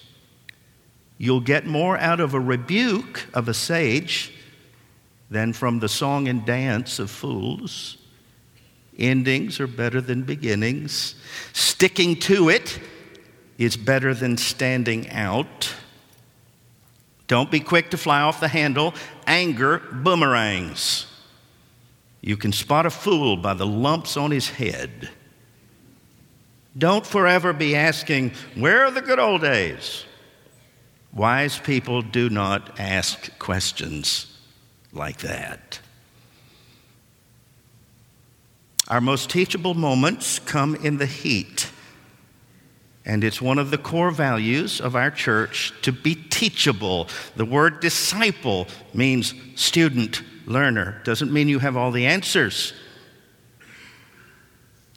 You'll 1.18 1.42
get 1.42 1.66
more 1.66 1.98
out 1.98 2.20
of 2.20 2.34
a 2.34 2.40
rebuke 2.40 3.26
of 3.34 3.48
a 3.48 3.54
sage 3.54 4.33
than 5.34 5.52
from 5.52 5.80
the 5.80 5.90
song 5.90 6.28
and 6.28 6.46
dance 6.46 7.00
of 7.00 7.10
fools. 7.10 7.98
Endings 9.00 9.60
are 9.60 9.68
better 9.68 10.00
than 10.00 10.22
beginnings. 10.22 11.16
Sticking 11.54 12.16
to 12.18 12.50
it 12.50 12.80
is 13.58 13.76
better 13.76 14.14
than 14.14 14.38
standing 14.38 15.10
out. 15.10 15.74
Don't 17.28 17.50
be 17.50 17.60
quick 17.60 17.90
to 17.90 17.98
fly 17.98 18.22
off 18.22 18.40
the 18.40 18.48
handle. 18.48 18.94
Anger 19.26 19.80
boomerangs. 19.92 21.08
You 22.22 22.38
can 22.38 22.52
spot 22.52 22.86
a 22.86 22.92
fool 22.92 23.36
by 23.36 23.56
the 23.56 23.66
lumps 23.66 24.16
on 24.16 24.30
his 24.30 24.50
head. 24.50 25.10
Don't 26.78 27.06
forever 27.06 27.54
be 27.54 27.76
asking, 27.76 28.34
Where 28.56 28.86
are 28.86 28.92
the 28.92 29.02
good 29.02 29.20
old 29.20 29.42
days? 29.42 30.06
Wise 31.12 31.58
people 31.58 32.04
do 32.04 32.30
not 32.30 32.80
ask 32.80 33.38
questions 33.40 34.33
like 34.94 35.18
that. 35.20 35.80
Our 38.88 39.02
most 39.02 39.30
teachable 39.30 39.74
moments 39.74 40.40
come 40.40 40.76
in 40.76 40.98
the 40.98 41.06
heat. 41.06 41.70
And 43.06 43.24
it's 43.24 43.42
one 43.42 43.60
of 43.60 43.72
the 43.72 43.78
core 43.78 44.12
values 44.12 44.80
of 44.80 44.96
our 44.96 45.12
church 45.12 45.74
to 45.82 45.92
be 45.92 46.16
teachable. 46.16 47.08
The 47.36 47.46
word 47.46 47.80
disciple 47.80 48.68
means 48.94 49.34
student, 49.56 50.22
learner. 50.46 51.02
Doesn't 51.04 51.32
mean 51.32 51.50
you 51.50 51.60
have 51.60 51.76
all 51.76 51.92
the 51.92 52.06
answers, 52.06 52.74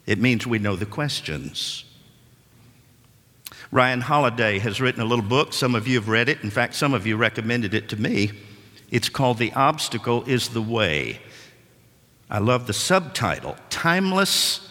it 0.05 0.21
means 0.21 0.47
we 0.47 0.61
know 0.61 0.77
the 0.77 0.87
questions. 0.87 1.85
Ryan 3.73 4.01
Holiday 4.01 4.61
has 4.61 4.81
written 4.81 5.03
a 5.03 5.05
little 5.05 5.25
book. 5.25 5.53
Some 5.53 5.75
of 5.75 5.89
you 5.89 5.97
have 5.97 6.09
read 6.09 6.29
it. 6.29 6.43
In 6.43 6.51
fact, 6.51 6.75
some 6.75 6.95
of 6.95 7.07
you 7.07 7.17
recommended 7.17 7.75
it 7.75 7.89
to 7.89 7.97
me. 7.97 8.31
It's 8.91 9.09
called 9.09 9.39
The 9.39 9.53
Obstacle 9.53 10.25
is 10.25 10.51
the 10.51 10.63
Way. 10.63 11.21
I 12.31 12.39
love 12.39 12.67
the 12.67 12.73
subtitle 12.73 13.57
Timeless 13.71 14.69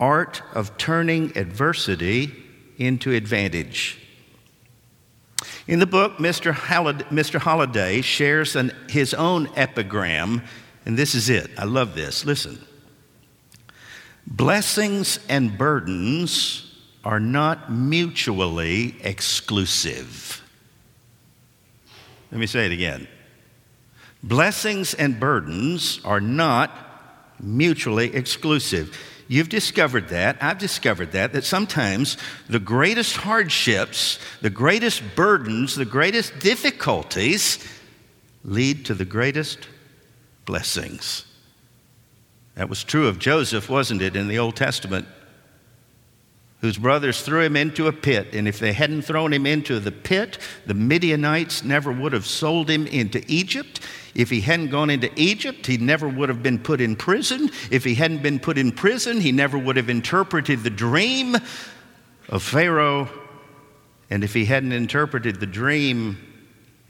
Art 0.00 0.42
of 0.52 0.76
Turning 0.76 1.36
Adversity 1.36 2.34
into 2.78 3.12
Advantage. 3.12 3.98
In 5.66 5.78
the 5.78 5.86
book, 5.86 6.18
Mr. 6.18 6.52
Holiday, 6.52 7.04
Mr. 7.04 7.38
Holiday 7.38 8.02
shares 8.02 8.54
an, 8.54 8.72
his 8.88 9.14
own 9.14 9.48
epigram, 9.56 10.42
and 10.84 10.96
this 10.98 11.14
is 11.14 11.30
it. 11.30 11.50
I 11.56 11.64
love 11.64 11.94
this. 11.94 12.24
Listen. 12.24 12.62
Blessings 14.26 15.20
and 15.28 15.56
burdens 15.56 16.74
are 17.04 17.20
not 17.20 17.70
mutually 17.70 18.96
exclusive. 19.02 20.42
Let 22.30 22.40
me 22.40 22.46
say 22.46 22.66
it 22.66 22.72
again. 22.72 23.06
Blessings 24.24 24.94
and 24.94 25.20
burdens 25.20 26.00
are 26.02 26.20
not 26.20 26.70
mutually 27.38 28.14
exclusive. 28.14 28.98
You've 29.28 29.50
discovered 29.50 30.08
that. 30.08 30.38
I've 30.40 30.56
discovered 30.56 31.12
that, 31.12 31.34
that 31.34 31.44
sometimes 31.44 32.16
the 32.48 32.58
greatest 32.58 33.16
hardships, 33.16 34.18
the 34.40 34.48
greatest 34.48 35.02
burdens, 35.14 35.74
the 35.74 35.84
greatest 35.84 36.38
difficulties 36.38 37.58
lead 38.44 38.86
to 38.86 38.94
the 38.94 39.04
greatest 39.04 39.68
blessings. 40.46 41.26
That 42.54 42.70
was 42.70 42.82
true 42.82 43.08
of 43.08 43.18
Joseph, 43.18 43.68
wasn't 43.68 44.00
it, 44.00 44.16
in 44.16 44.28
the 44.28 44.38
Old 44.38 44.56
Testament? 44.56 45.06
Whose 46.64 46.78
brothers 46.78 47.20
threw 47.20 47.42
him 47.42 47.56
into 47.56 47.88
a 47.88 47.92
pit, 47.92 48.28
and 48.32 48.48
if 48.48 48.58
they 48.58 48.72
hadn't 48.72 49.02
thrown 49.02 49.34
him 49.34 49.44
into 49.44 49.78
the 49.78 49.92
pit, 49.92 50.38
the 50.64 50.72
Midianites 50.72 51.62
never 51.62 51.92
would 51.92 52.14
have 52.14 52.24
sold 52.24 52.70
him 52.70 52.86
into 52.86 53.22
Egypt. 53.30 53.80
If 54.14 54.30
he 54.30 54.40
hadn't 54.40 54.70
gone 54.70 54.88
into 54.88 55.10
Egypt, 55.14 55.66
he 55.66 55.76
never 55.76 56.08
would 56.08 56.30
have 56.30 56.42
been 56.42 56.58
put 56.58 56.80
in 56.80 56.96
prison. 56.96 57.50
If 57.70 57.84
he 57.84 57.94
hadn't 57.94 58.22
been 58.22 58.38
put 58.38 58.56
in 58.56 58.72
prison, 58.72 59.20
he 59.20 59.30
never 59.30 59.58
would 59.58 59.76
have 59.76 59.90
interpreted 59.90 60.62
the 60.62 60.70
dream 60.70 61.36
of 62.30 62.42
Pharaoh. 62.42 63.10
And 64.08 64.24
if 64.24 64.32
he 64.32 64.46
hadn't 64.46 64.72
interpreted 64.72 65.40
the 65.40 65.46
dream, 65.46 66.16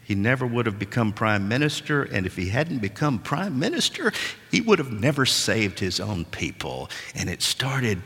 he 0.05 0.15
never 0.15 0.47
would 0.47 0.67
have 0.67 0.79
become 0.79 1.11
prime 1.11 1.49
minister. 1.49 2.03
And 2.03 2.25
if 2.25 2.37
he 2.37 2.47
hadn't 2.47 2.79
become 2.79 3.19
prime 3.19 3.59
minister, 3.59 4.13
he 4.51 4.61
would 4.61 4.79
have 4.79 4.93
never 4.93 5.25
saved 5.25 5.79
his 5.79 5.99
own 5.99 6.23
people. 6.23 6.89
And 7.13 7.29
it 7.29 7.41
started 7.41 8.01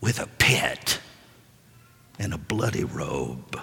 with 0.00 0.20
a 0.20 0.28
pit 0.38 1.00
and 2.18 2.34
a 2.34 2.38
bloody 2.38 2.84
robe. 2.84 3.60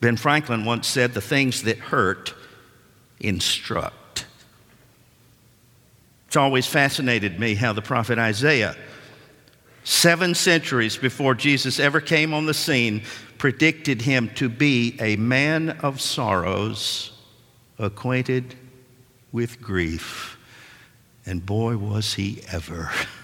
Ben 0.00 0.16
Franklin 0.16 0.64
once 0.64 0.86
said, 0.86 1.12
The 1.12 1.20
things 1.20 1.62
that 1.62 1.78
hurt 1.78 2.34
instruct. 3.20 4.26
It's 6.26 6.36
always 6.36 6.66
fascinated 6.66 7.38
me 7.38 7.54
how 7.54 7.72
the 7.72 7.82
prophet 7.82 8.18
Isaiah, 8.18 8.76
seven 9.84 10.34
centuries 10.34 10.96
before 10.96 11.34
Jesus 11.34 11.80
ever 11.80 12.00
came 12.00 12.32
on 12.32 12.46
the 12.46 12.54
scene, 12.54 13.02
predicted 13.36 14.02
him 14.02 14.30
to 14.36 14.48
be 14.48 14.96
a 15.00 15.16
man 15.16 15.70
of 15.70 16.00
sorrows, 16.00 17.12
acquainted 17.78 18.54
with 19.32 19.60
grief. 19.60 20.38
And 21.26 21.44
boy, 21.44 21.76
was 21.76 22.14
he 22.14 22.42
ever. 22.50 22.90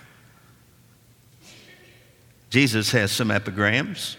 Jesus 2.56 2.90
has 2.92 3.12
some 3.12 3.30
epigrams. 3.30 4.16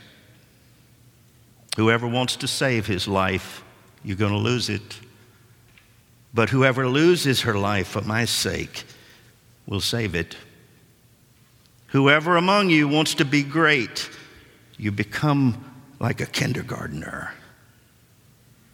Whoever 1.76 2.08
wants 2.08 2.36
to 2.36 2.48
save 2.48 2.86
his 2.86 3.08
life, 3.08 3.64
you're 4.04 4.16
going 4.16 4.32
to 4.32 4.38
lose 4.38 4.70
it. 4.70 5.00
But 6.36 6.52
whoever 6.52 6.88
loses 6.88 7.42
her 7.42 7.56
life 7.56 7.88
for 7.88 8.02
my 8.02 8.26
sake 8.26 8.84
will 9.66 9.82
save 9.82 10.14
it. 10.14 10.38
Whoever 11.88 12.38
among 12.38 12.70
you 12.70 12.88
wants 12.88 13.16
to 13.16 13.26
be 13.26 13.42
great, 13.42 14.08
you 14.78 14.92
become 14.92 15.66
like 16.00 16.22
a 16.22 16.28
kindergartner. 16.28 17.34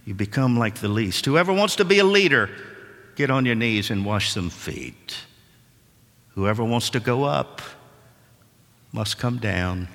You 0.03 0.13
become 0.13 0.59
like 0.59 0.75
the 0.75 0.89
least. 0.89 1.23
Whoever 1.23 1.53
wants 1.53 1.77
to 1.77 1.85
be 1.85 1.99
a 1.99 2.03
leader, 2.03 2.49
get 3.15 3.31
on 3.31 3.45
your 3.45 3.55
knees 3.55 3.91
and 3.91 4.03
wash 4.03 4.33
some 4.33 4.49
feet. 4.49 5.15
Whoever 6.31 6.65
wants 6.65 6.89
to 6.89 6.99
go 6.99 7.23
up 7.23 7.61
must 8.93 9.17
come 9.17 9.37
down. 9.37 9.89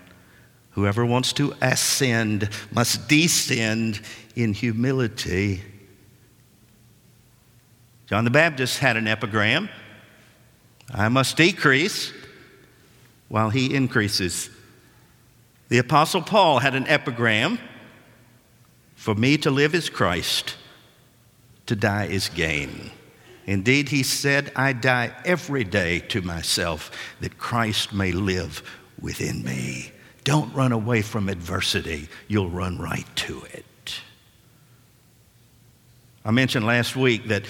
Whoever 0.73 1.07
wants 1.07 1.33
to 1.35 1.55
ascend 1.63 2.51
must 2.71 3.09
descend 3.09 4.03
in 4.37 4.53
humility. 4.53 5.63
John 8.07 8.25
the 8.25 8.31
Baptist 8.31 8.79
had 8.79 8.97
an 8.97 9.07
epigram 9.07 9.71
I 10.93 11.09
must 11.09 11.37
decrease 11.37 12.13
while 13.29 13.51
he 13.51 13.75
increases. 13.75 14.49
The 15.69 15.79
Apostle 15.79 16.23
Paul 16.23 16.61
had 16.61 16.75
an 16.75 16.87
epigram 16.87 17.59
For 18.95 19.15
me 19.15 19.37
to 19.39 19.51
live 19.51 19.75
is 19.75 19.91
Christ, 19.91 20.57
to 21.67 21.77
die 21.77 22.07
is 22.07 22.31
gain. 22.31 22.91
Indeed, 23.47 23.91
he 23.91 24.03
said, 24.03 24.53
I 24.57 24.73
die 24.73 25.15
every 25.25 25.65
day 25.65 26.01
to 26.01 26.21
myself 26.21 26.91
that 27.21 27.39
Christ 27.39 27.93
may 27.93 28.13
live 28.13 28.63
within 29.01 29.45
me. 29.45 29.93
Don't 30.25 30.53
run 30.55 30.73
away 30.73 31.03
from 31.03 31.29
adversity, 31.29 32.09
you'll 32.27 32.51
run 32.51 32.79
right 32.79 33.07
to 33.17 33.43
it. 33.45 33.65
I 36.25 36.31
mentioned 36.31 36.67
last 36.67 36.97
week 36.97 37.29
that 37.29 37.45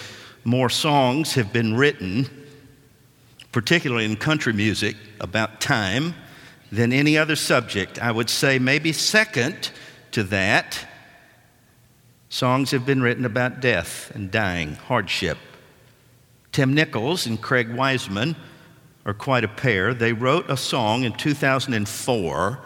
more 0.44 0.70
songs 0.70 1.34
have 1.34 1.52
been 1.52 1.76
written, 1.76 2.28
particularly 3.50 4.04
in 4.04 4.16
country 4.16 4.52
music, 4.52 4.96
about 5.20 5.60
time 5.60 6.14
than 6.70 6.92
any 6.92 7.18
other 7.18 7.34
subject. 7.34 7.98
I 7.98 8.12
would 8.12 8.30
say 8.30 8.58
maybe 8.58 8.92
second 8.92 9.70
to 10.12 10.22
that, 10.24 10.86
songs 12.28 12.70
have 12.70 12.86
been 12.86 13.02
written 13.02 13.24
about 13.24 13.60
death 13.60 14.12
and 14.14 14.30
dying, 14.30 14.74
hardship. 14.74 15.38
Tim 16.52 16.74
Nichols 16.74 17.26
and 17.26 17.40
Craig 17.40 17.70
Wiseman 17.74 18.36
are 19.08 19.14
quite 19.14 19.42
a 19.42 19.48
pair. 19.48 19.94
They 19.94 20.12
wrote 20.12 20.50
a 20.50 20.56
song 20.56 21.04
in 21.04 21.14
2004 21.14 22.58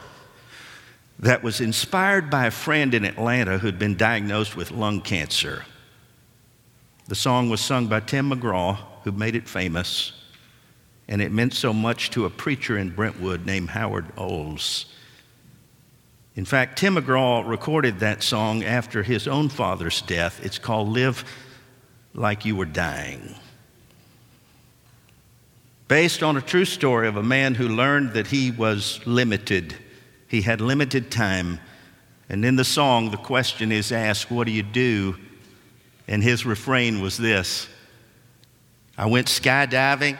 that 1.20 1.42
was 1.44 1.60
inspired 1.60 2.30
by 2.30 2.46
a 2.46 2.50
friend 2.50 2.92
in 2.94 3.04
Atlanta 3.04 3.58
who'd 3.58 3.78
been 3.78 3.96
diagnosed 3.96 4.56
with 4.56 4.72
lung 4.72 5.00
cancer. 5.02 5.64
The 7.06 7.14
song 7.14 7.48
was 7.48 7.60
sung 7.60 7.86
by 7.86 8.00
Tim 8.00 8.32
McGraw, 8.32 8.76
who 9.04 9.12
made 9.12 9.36
it 9.36 9.48
famous, 9.48 10.20
and 11.06 11.22
it 11.22 11.30
meant 11.30 11.54
so 11.54 11.72
much 11.72 12.10
to 12.10 12.24
a 12.24 12.30
preacher 12.30 12.76
in 12.76 12.90
Brentwood 12.90 13.46
named 13.46 13.70
Howard 13.70 14.06
Olds. 14.16 14.86
In 16.34 16.44
fact, 16.44 16.76
Tim 16.76 16.96
McGraw 16.96 17.48
recorded 17.48 18.00
that 18.00 18.24
song 18.24 18.64
after 18.64 19.04
his 19.04 19.28
own 19.28 19.48
father's 19.48 20.02
death. 20.02 20.44
It's 20.44 20.58
called 20.58 20.88
Live 20.88 21.24
Like 22.14 22.44
You 22.44 22.56
Were 22.56 22.64
Dying. 22.64 23.36
Based 25.92 26.22
on 26.22 26.38
a 26.38 26.40
true 26.40 26.64
story 26.64 27.06
of 27.06 27.18
a 27.18 27.22
man 27.22 27.54
who 27.54 27.68
learned 27.68 28.14
that 28.14 28.28
he 28.28 28.50
was 28.50 28.98
limited, 29.04 29.74
he 30.26 30.40
had 30.40 30.62
limited 30.62 31.10
time. 31.10 31.60
And 32.30 32.46
in 32.46 32.56
the 32.56 32.64
song, 32.64 33.10
the 33.10 33.18
question 33.18 33.70
is 33.70 33.92
asked, 33.92 34.30
What 34.30 34.46
do 34.46 34.54
you 34.54 34.62
do 34.62 35.18
and 36.08 36.22
his 36.22 36.46
refrain 36.46 37.02
was 37.02 37.18
this 37.18 37.68
I 38.96 39.04
went 39.04 39.26
skydiving, 39.26 40.16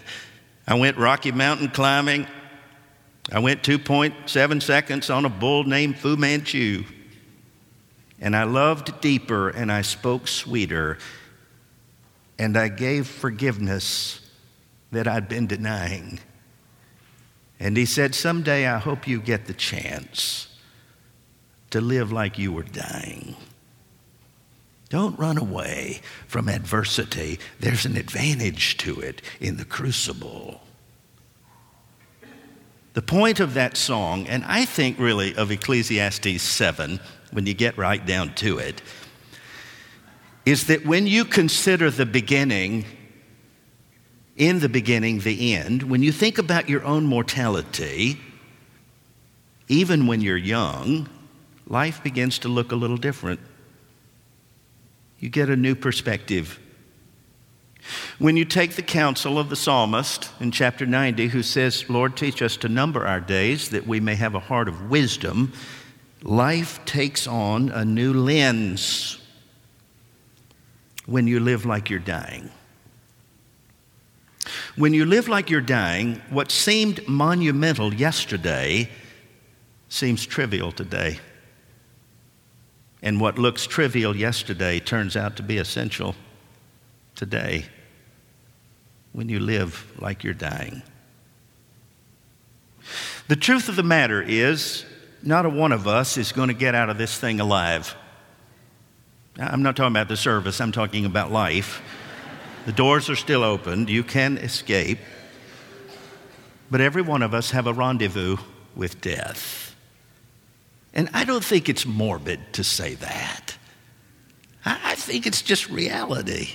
I 0.66 0.76
went 0.76 0.96
Rocky 0.96 1.30
Mountain 1.30 1.72
climbing, 1.72 2.26
I 3.30 3.40
went 3.40 3.62
2.7 3.62 4.62
seconds 4.62 5.10
on 5.10 5.26
a 5.26 5.28
bull 5.28 5.64
named 5.64 5.98
Fu 5.98 6.16
Manchu. 6.16 6.84
And 8.18 8.34
I 8.34 8.44
loved 8.44 8.98
deeper 9.02 9.50
and 9.50 9.70
I 9.70 9.82
spoke 9.82 10.26
sweeter. 10.26 10.96
And 12.38 12.56
I 12.56 12.68
gave 12.68 13.06
forgiveness 13.06 14.21
that 14.92 15.08
I'd 15.08 15.28
been 15.28 15.46
denying. 15.46 16.20
And 17.58 17.76
he 17.76 17.84
said, 17.84 18.14
Someday 18.14 18.66
I 18.66 18.78
hope 18.78 19.08
you 19.08 19.20
get 19.20 19.46
the 19.46 19.54
chance 19.54 20.48
to 21.70 21.80
live 21.80 22.12
like 22.12 22.38
you 22.38 22.52
were 22.52 22.62
dying. 22.62 23.34
Don't 24.90 25.18
run 25.18 25.38
away 25.38 26.02
from 26.26 26.48
adversity. 26.48 27.38
There's 27.60 27.86
an 27.86 27.96
advantage 27.96 28.76
to 28.78 29.00
it 29.00 29.22
in 29.40 29.56
the 29.56 29.64
crucible. 29.64 30.60
The 32.92 33.00
point 33.00 33.40
of 33.40 33.54
that 33.54 33.78
song, 33.78 34.26
and 34.26 34.44
I 34.44 34.66
think 34.66 34.98
really 34.98 35.34
of 35.34 35.50
Ecclesiastes 35.50 36.42
7, 36.42 37.00
when 37.30 37.46
you 37.46 37.54
get 37.54 37.78
right 37.78 38.04
down 38.04 38.34
to 38.34 38.58
it, 38.58 38.82
is 40.44 40.66
that 40.66 40.84
when 40.84 41.06
you 41.06 41.24
consider 41.24 41.90
the 41.90 42.04
beginning, 42.04 42.84
in 44.36 44.60
the 44.60 44.68
beginning, 44.68 45.20
the 45.20 45.54
end, 45.54 45.82
when 45.82 46.02
you 46.02 46.12
think 46.12 46.38
about 46.38 46.68
your 46.68 46.84
own 46.84 47.04
mortality, 47.04 48.18
even 49.68 50.06
when 50.06 50.20
you're 50.20 50.36
young, 50.36 51.08
life 51.66 52.02
begins 52.02 52.38
to 52.40 52.48
look 52.48 52.72
a 52.72 52.76
little 52.76 52.96
different 52.96 53.40
you 55.22 55.28
get 55.28 55.48
a 55.48 55.56
new 55.56 55.76
perspective. 55.76 56.58
When 58.18 58.36
you 58.36 58.44
take 58.44 58.72
the 58.72 58.82
counsel 58.82 59.38
of 59.38 59.50
the 59.50 59.56
psalmist 59.56 60.28
in 60.40 60.50
chapter 60.50 60.84
90, 60.84 61.28
who 61.28 61.44
says, 61.44 61.88
Lord, 61.88 62.16
teach 62.16 62.42
us 62.42 62.56
to 62.56 62.68
number 62.68 63.06
our 63.06 63.20
days 63.20 63.68
that 63.70 63.86
we 63.86 64.00
may 64.00 64.16
have 64.16 64.34
a 64.34 64.40
heart 64.40 64.66
of 64.66 64.90
wisdom, 64.90 65.52
life 66.24 66.84
takes 66.84 67.28
on 67.28 67.68
a 67.68 67.84
new 67.84 68.12
lens 68.12 69.18
when 71.06 71.28
you 71.28 71.38
live 71.38 71.64
like 71.64 71.88
you're 71.88 72.00
dying. 72.00 72.50
When 74.76 74.94
you 74.94 75.04
live 75.04 75.28
like 75.28 75.50
you're 75.50 75.60
dying, 75.60 76.20
what 76.30 76.50
seemed 76.50 77.06
monumental 77.06 77.94
yesterday 77.94 78.90
seems 79.88 80.26
trivial 80.26 80.72
today. 80.72 81.18
And 83.02 83.20
what 83.20 83.38
looks 83.38 83.66
trivial 83.66 84.16
yesterday 84.16 84.80
turns 84.80 85.16
out 85.16 85.36
to 85.36 85.42
be 85.42 85.58
essential 85.58 86.14
today 87.14 87.66
when 89.12 89.28
you 89.28 89.40
live 89.40 89.92
like 89.98 90.24
you're 90.24 90.34
dying. 90.34 90.82
The 93.28 93.36
truth 93.36 93.68
of 93.68 93.76
the 93.76 93.82
matter 93.82 94.22
is, 94.22 94.84
not 95.22 95.46
a 95.46 95.48
one 95.48 95.72
of 95.72 95.86
us 95.86 96.16
is 96.16 96.32
going 96.32 96.48
to 96.48 96.54
get 96.54 96.74
out 96.74 96.90
of 96.90 96.98
this 96.98 97.16
thing 97.18 97.38
alive. 97.38 97.94
I'm 99.38 99.62
not 99.62 99.76
talking 99.76 99.92
about 99.92 100.08
the 100.08 100.16
service, 100.16 100.60
I'm 100.60 100.72
talking 100.72 101.04
about 101.04 101.30
life. 101.30 101.82
The 102.66 102.72
doors 102.72 103.10
are 103.10 103.16
still 103.16 103.42
open, 103.42 103.88
you 103.88 104.04
can 104.04 104.38
escape. 104.38 104.98
But 106.70 106.80
every 106.80 107.02
one 107.02 107.22
of 107.22 107.34
us 107.34 107.50
have 107.50 107.66
a 107.66 107.72
rendezvous 107.72 108.36
with 108.74 109.00
death. 109.00 109.74
And 110.94 111.08
I 111.12 111.24
don't 111.24 111.44
think 111.44 111.68
it's 111.68 111.84
morbid 111.84 112.40
to 112.54 112.64
say 112.64 112.94
that. 112.94 113.56
I 114.64 114.94
think 114.94 115.26
it's 115.26 115.42
just 115.42 115.68
reality. 115.68 116.50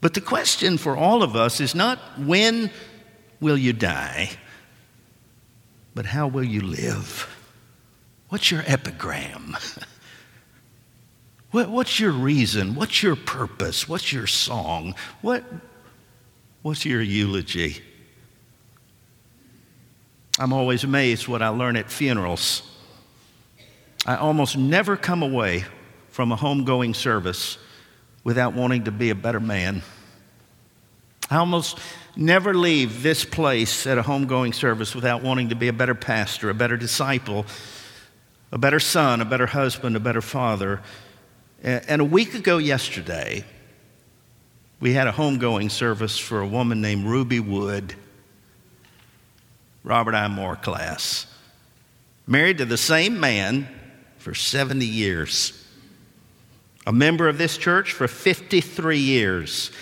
But 0.00 0.14
the 0.14 0.20
question 0.20 0.78
for 0.78 0.96
all 0.96 1.22
of 1.22 1.34
us 1.34 1.60
is 1.60 1.74
not 1.74 1.98
when 2.18 2.70
will 3.40 3.56
you 3.56 3.72
die, 3.72 4.30
but 5.94 6.06
how 6.06 6.28
will 6.28 6.44
you 6.44 6.60
live? 6.60 7.28
What's 8.28 8.50
your 8.50 8.62
epigram? 8.66 9.56
What's 11.50 11.98
your 11.98 12.12
reason? 12.12 12.74
What's 12.74 13.02
your 13.02 13.16
purpose? 13.16 13.88
What's 13.88 14.12
your 14.12 14.26
song? 14.26 14.94
What, 15.22 15.44
what's 16.62 16.84
your 16.84 17.00
eulogy? 17.00 17.82
I'm 20.38 20.52
always 20.52 20.84
amazed 20.84 21.28
what 21.28 21.40
I 21.40 21.48
learn 21.48 21.76
at 21.76 21.90
funerals. 21.90 22.62
I 24.04 24.16
almost 24.16 24.58
never 24.58 24.96
come 24.96 25.22
away 25.22 25.64
from 26.10 26.30
a 26.30 26.36
homegoing 26.36 26.94
service 26.94 27.58
without 28.22 28.54
wanting 28.54 28.84
to 28.84 28.90
be 28.90 29.10
a 29.10 29.14
better 29.14 29.40
man. 29.40 29.82
I 31.30 31.36
almost 31.36 31.78
never 32.16 32.54
leave 32.54 33.02
this 33.02 33.24
place 33.24 33.86
at 33.86 33.98
a 33.98 34.02
homegoing 34.02 34.54
service 34.54 34.94
without 34.94 35.22
wanting 35.22 35.48
to 35.48 35.54
be 35.54 35.68
a 35.68 35.72
better 35.72 35.94
pastor, 35.94 36.50
a 36.50 36.54
better 36.54 36.76
disciple, 36.76 37.46
a 38.52 38.58
better 38.58 38.78
son, 38.78 39.20
a 39.20 39.24
better 39.24 39.46
husband, 39.46 39.96
a 39.96 40.00
better 40.00 40.20
father. 40.20 40.82
And 41.66 42.00
a 42.00 42.04
week 42.04 42.34
ago 42.34 42.58
yesterday, 42.58 43.44
we 44.78 44.92
had 44.92 45.08
a 45.08 45.12
homegoing 45.12 45.68
service 45.68 46.16
for 46.16 46.40
a 46.40 46.46
woman 46.46 46.80
named 46.80 47.06
Ruby 47.06 47.40
Wood. 47.40 47.92
Robert 49.82 50.14
I. 50.14 50.28
Moore 50.28 50.54
class. 50.54 51.26
Married 52.24 52.58
to 52.58 52.64
the 52.66 52.76
same 52.76 53.18
man 53.18 53.66
for 54.18 54.32
70 54.32 54.86
years. 54.86 55.64
A 56.86 56.92
member 56.92 57.28
of 57.28 57.36
this 57.36 57.56
church 57.58 57.92
for 57.92 58.06
53 58.06 58.98
years. 58.98 59.72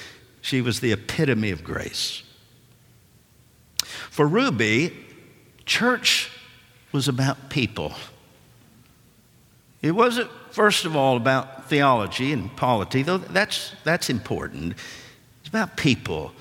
She 0.40 0.62
was 0.62 0.80
the 0.80 0.92
epitome 0.92 1.50
of 1.50 1.62
grace. 1.62 2.22
For 3.84 4.26
Ruby, 4.26 4.90
church 5.66 6.30
was 6.92 7.08
about 7.08 7.50
people. 7.50 7.92
It 9.82 9.90
wasn't, 9.90 10.30
first 10.50 10.86
of 10.86 10.96
all, 10.96 11.18
about 11.18 11.53
theology 11.68 12.32
and 12.32 12.54
polity, 12.56 13.02
though 13.02 13.18
that's, 13.18 13.72
that's 13.84 14.10
important. 14.10 14.74
It's 15.40 15.48
about 15.48 15.76
people. 15.76 16.32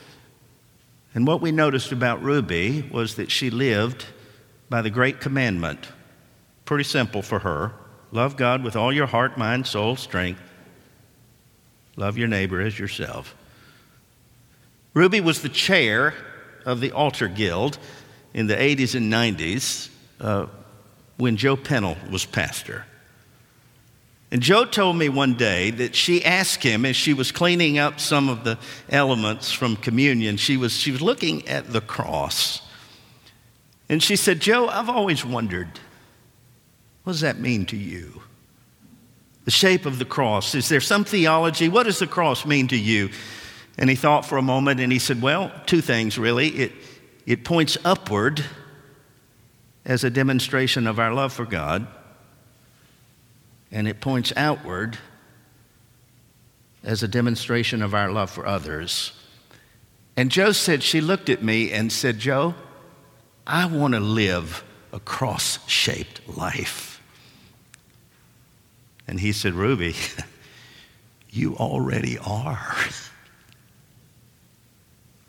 And 1.16 1.28
what 1.28 1.42
we 1.42 1.52
noticed 1.52 1.92
about 1.92 2.24
Ruby 2.24 2.90
was 2.92 3.16
that 3.16 3.32
she 3.32 3.50
lived 3.50 4.06
by 4.70 4.82
the 4.82 4.90
great 4.90 5.20
commandment. 5.20 5.88
Pretty 6.66 6.84
simple 6.84 7.22
for 7.22 7.40
her 7.40 7.74
love 8.12 8.38
God 8.38 8.64
with 8.64 8.76
all 8.76 8.94
your 8.94 9.08
heart, 9.08 9.38
mind, 9.38 9.66
soul, 9.66 9.96
strength. 9.96 10.40
Love 11.96 12.18
your 12.18 12.28
neighbor 12.28 12.62
as 12.62 12.78
yourself. 12.78 13.36
Ruby 14.94 15.20
was 15.20 15.42
the 15.42 15.50
chair 15.50 16.14
of 16.66 16.80
the 16.80 16.92
Altar 16.92 17.28
Guild 17.28 17.80
in 18.34 18.48
the 18.48 18.56
80s 18.56 18.96
and 18.96 19.12
90s 19.12 19.90
uh, 20.20 20.46
when 21.18 21.38
Joe 21.38 21.56
Pennell 21.56 21.98
was 22.12 22.26
pastor. 22.26 22.86
And 24.34 24.42
Joe 24.42 24.66
told 24.66 24.96
me 24.96 25.10
one 25.10 25.36
day 25.36 25.70
that 25.70 25.94
she 25.94 26.26
asked 26.26 26.64
him 26.64 26.86
as 26.86 26.96
she 26.96 27.14
was 27.14 27.32
cleaning 27.32 27.78
up 27.78 28.00
some 28.00 28.30
of 28.30 28.44
the 28.44 28.58
elements 28.90 29.52
from 29.52 29.76
communion, 29.76 30.38
she 30.38 30.58
was, 30.58 30.74
she 30.74 30.90
was 30.90 31.04
looking 31.04 31.48
at 31.48 31.72
the 31.72 31.82
cross. 31.82 32.64
And 33.90 34.02
she 34.02 34.16
said, 34.16 34.40
Joe, 34.40 34.68
I've 34.68 34.90
always 34.90 35.24
wondered, 35.24 35.80
what 37.04 37.14
does 37.14 37.22
that 37.22 37.38
mean 37.38 37.68
to 37.68 37.78
you? 37.78 38.24
The 39.46 39.52
shape 39.52 39.86
of 39.86 40.00
the 40.00 40.06
cross. 40.06 40.56
Is 40.56 40.68
there 40.68 40.82
some 40.82 41.04
theology? 41.06 41.70
What 41.70 41.84
does 41.84 42.00
the 42.00 42.08
cross 42.08 42.44
mean 42.44 42.68
to 42.70 42.78
you? 42.78 43.12
And 43.78 43.88
he 43.88 43.96
thought 43.96 44.26
for 44.26 44.40
a 44.40 44.42
moment 44.42 44.80
and 44.80 44.92
he 44.92 44.98
said, 44.98 45.22
Well, 45.22 45.52
two 45.68 45.82
things 45.82 46.18
really. 46.18 46.48
It, 46.48 46.72
it 47.28 47.46
points 47.46 47.78
upward 47.86 48.44
as 49.86 50.04
a 50.04 50.10
demonstration 50.10 50.88
of 50.88 50.98
our 50.98 51.14
love 51.14 51.34
for 51.34 51.46
God, 51.46 51.86
and 53.74 53.88
it 53.88 54.00
points 54.00 54.32
outward 54.38 55.00
as 56.84 57.02
a 57.02 57.08
demonstration 57.08 57.82
of 57.82 57.96
our 57.96 58.12
love 58.12 58.30
for 58.30 58.46
others. 58.46 59.12
And 60.16 60.30
Joe 60.30 60.52
said, 60.52 60.84
She 60.84 61.02
looked 61.02 61.28
at 61.28 61.44
me 61.44 61.72
and 61.72 61.92
said, 61.92 62.20
Joe, 62.20 62.54
I 63.48 63.66
want 63.66 63.96
to 63.96 64.00
live 64.00 64.64
a 64.94 65.00
cross 65.00 65.58
shaped 65.68 66.22
life. 66.38 67.02
And 69.08 69.20
he 69.20 69.32
said, 69.32 69.56
Ruby, 69.56 69.96
you 71.32 71.58
already 71.58 72.18
are. 72.20 72.76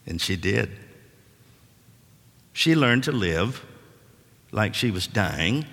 And 0.07 0.21
she 0.21 0.37
did. 0.37 0.69
She 2.53 2.75
learned 2.75 3.05
to 3.05 3.11
live 3.11 3.65
like 4.53 4.75
she 4.75 4.91
was 4.91 5.07
dying, 5.07 5.65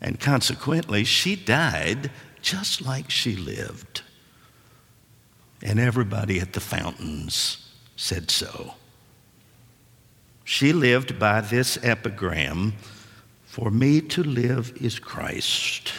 and 0.00 0.20
consequently, 0.20 1.04
she 1.04 1.34
died 1.34 2.10
just 2.40 2.80
like 2.80 3.10
she 3.10 3.34
lived. 3.34 4.02
And 5.62 5.80
everybody 5.80 6.40
at 6.40 6.52
the 6.52 6.60
fountains 6.60 7.68
said 7.96 8.30
so. 8.30 8.74
She 10.44 10.72
lived 10.72 11.18
by 11.18 11.40
this 11.40 11.78
epigram 11.82 12.74
For 13.44 13.70
me 13.70 14.00
to 14.02 14.22
live 14.22 14.72
is 14.80 14.98
Christ, 14.98 15.92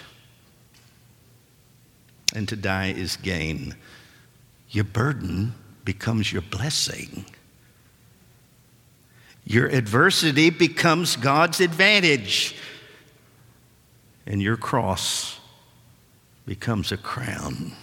and 2.33 2.47
to 2.47 2.55
die 2.55 2.91
is 2.91 3.17
gain. 3.17 3.75
Your 4.69 4.85
burden 4.85 5.53
becomes 5.83 6.31
your 6.31 6.43
blessing. 6.43 7.25
Your 9.45 9.67
adversity 9.67 10.51
becomes 10.51 11.15
God's 11.15 11.59
advantage, 11.59 12.55
and 14.25 14.41
your 14.41 14.57
cross 14.57 15.39
becomes 16.45 16.91
a 16.91 16.97
crown. 16.97 17.73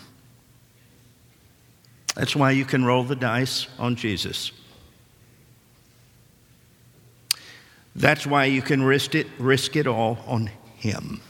That's 2.15 2.35
why 2.35 2.53
you 2.53 2.65
can 2.65 2.85
roll 2.85 3.05
the 3.05 3.15
dice 3.15 3.67
on 3.79 3.97
Jesus. 3.97 4.53
That's 7.95 8.27
why 8.27 8.47
you 8.47 8.63
can 8.63 8.83
risk 8.83 9.15
it, 9.15 9.27
risk 9.39 9.77
it 9.77 9.87
all 9.87 10.19
on 10.27 10.51
Him. 10.77 11.21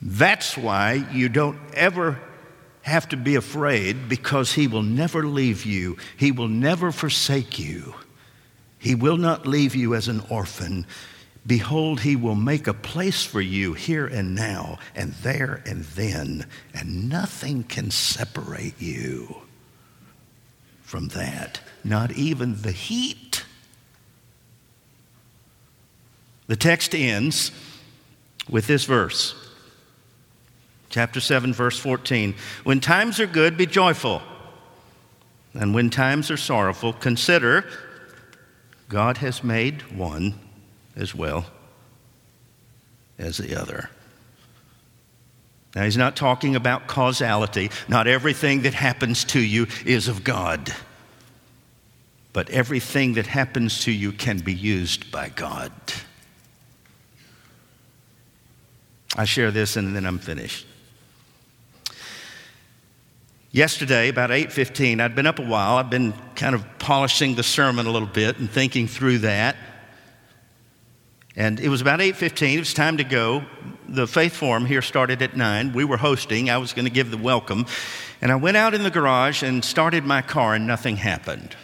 That's 0.00 0.56
why 0.56 1.06
you 1.12 1.28
don't 1.28 1.58
ever 1.74 2.20
have 2.82 3.08
to 3.10 3.16
be 3.16 3.34
afraid 3.34 4.08
because 4.08 4.52
He 4.52 4.66
will 4.66 4.82
never 4.82 5.26
leave 5.26 5.64
you, 5.64 5.96
He 6.16 6.32
will 6.32 6.48
never 6.48 6.92
forsake 6.92 7.58
you. 7.58 7.94
He 8.78 8.94
will 8.94 9.16
not 9.16 9.46
leave 9.46 9.74
you 9.74 9.94
as 9.94 10.08
an 10.08 10.22
orphan. 10.28 10.86
Behold, 11.46 12.00
He 12.00 12.16
will 12.16 12.34
make 12.34 12.66
a 12.66 12.74
place 12.74 13.24
for 13.24 13.40
you 13.40 13.74
here 13.74 14.06
and 14.06 14.34
now, 14.34 14.78
and 14.94 15.12
there 15.14 15.62
and 15.66 15.84
then, 15.84 16.46
and 16.72 17.08
nothing 17.08 17.64
can 17.64 17.90
separate 17.90 18.80
you 18.80 19.42
from 20.82 21.08
that, 21.08 21.60
not 21.82 22.12
even 22.12 22.62
the 22.62 22.72
heat 22.72 23.44
the 26.46 26.56
text 26.56 26.94
ends 26.94 27.52
with 28.48 28.66
this 28.66 28.84
verse. 28.84 29.34
Chapter 30.90 31.20
7, 31.20 31.52
verse 31.52 31.78
14. 31.78 32.34
When 32.64 32.80
times 32.80 33.18
are 33.18 33.26
good, 33.26 33.56
be 33.56 33.66
joyful. 33.66 34.22
And 35.54 35.74
when 35.74 35.88
times 35.90 36.30
are 36.30 36.36
sorrowful, 36.36 36.92
consider 36.92 37.64
God 38.88 39.18
has 39.18 39.42
made 39.42 39.82
one 39.96 40.38
as 40.96 41.14
well 41.14 41.46
as 43.18 43.38
the 43.38 43.60
other. 43.60 43.90
Now, 45.74 45.82
he's 45.82 45.96
not 45.96 46.14
talking 46.14 46.54
about 46.54 46.86
causality. 46.86 47.70
Not 47.88 48.06
everything 48.06 48.62
that 48.62 48.74
happens 48.74 49.24
to 49.26 49.40
you 49.40 49.66
is 49.84 50.06
of 50.06 50.22
God. 50.22 50.72
But 52.32 52.48
everything 52.50 53.14
that 53.14 53.26
happens 53.26 53.80
to 53.80 53.92
you 53.92 54.12
can 54.12 54.38
be 54.38 54.54
used 54.54 55.10
by 55.10 55.30
God. 55.30 55.72
I 59.16 59.24
share 59.24 59.50
this 59.50 59.76
and 59.76 59.94
then 59.94 60.06
I'm 60.06 60.18
finished. 60.18 60.66
Yesterday, 63.52 64.08
about 64.08 64.32
8:15, 64.32 65.00
I'd 65.00 65.14
been 65.14 65.28
up 65.28 65.38
a 65.38 65.42
while. 65.42 65.76
I've 65.76 65.90
been 65.90 66.12
kind 66.34 66.56
of 66.56 66.64
polishing 66.80 67.36
the 67.36 67.44
sermon 67.44 67.86
a 67.86 67.90
little 67.90 68.08
bit 68.08 68.38
and 68.38 68.50
thinking 68.50 68.88
through 68.88 69.18
that. 69.18 69.54
And 71.36 71.58
it 71.58 71.68
was 71.68 71.80
about 71.80 72.00
8:15. 72.00 72.56
It 72.56 72.58
was 72.60 72.74
time 72.74 72.98
to 72.98 73.04
go. 73.04 73.44
The 73.88 74.06
faith 74.06 74.34
forum 74.34 74.66
here 74.66 74.82
started 74.82 75.20
at 75.20 75.36
9. 75.36 75.72
We 75.72 75.84
were 75.84 75.96
hosting. 75.96 76.48
I 76.48 76.58
was 76.58 76.72
going 76.72 76.86
to 76.86 76.90
give 76.90 77.10
the 77.10 77.18
welcome. 77.18 77.66
And 78.20 78.30
I 78.32 78.36
went 78.36 78.56
out 78.56 78.74
in 78.74 78.82
the 78.82 78.90
garage 78.90 79.42
and 79.42 79.64
started 79.64 80.04
my 80.04 80.22
car 80.22 80.54
and 80.54 80.66
nothing 80.66 80.96
happened. 80.96 81.56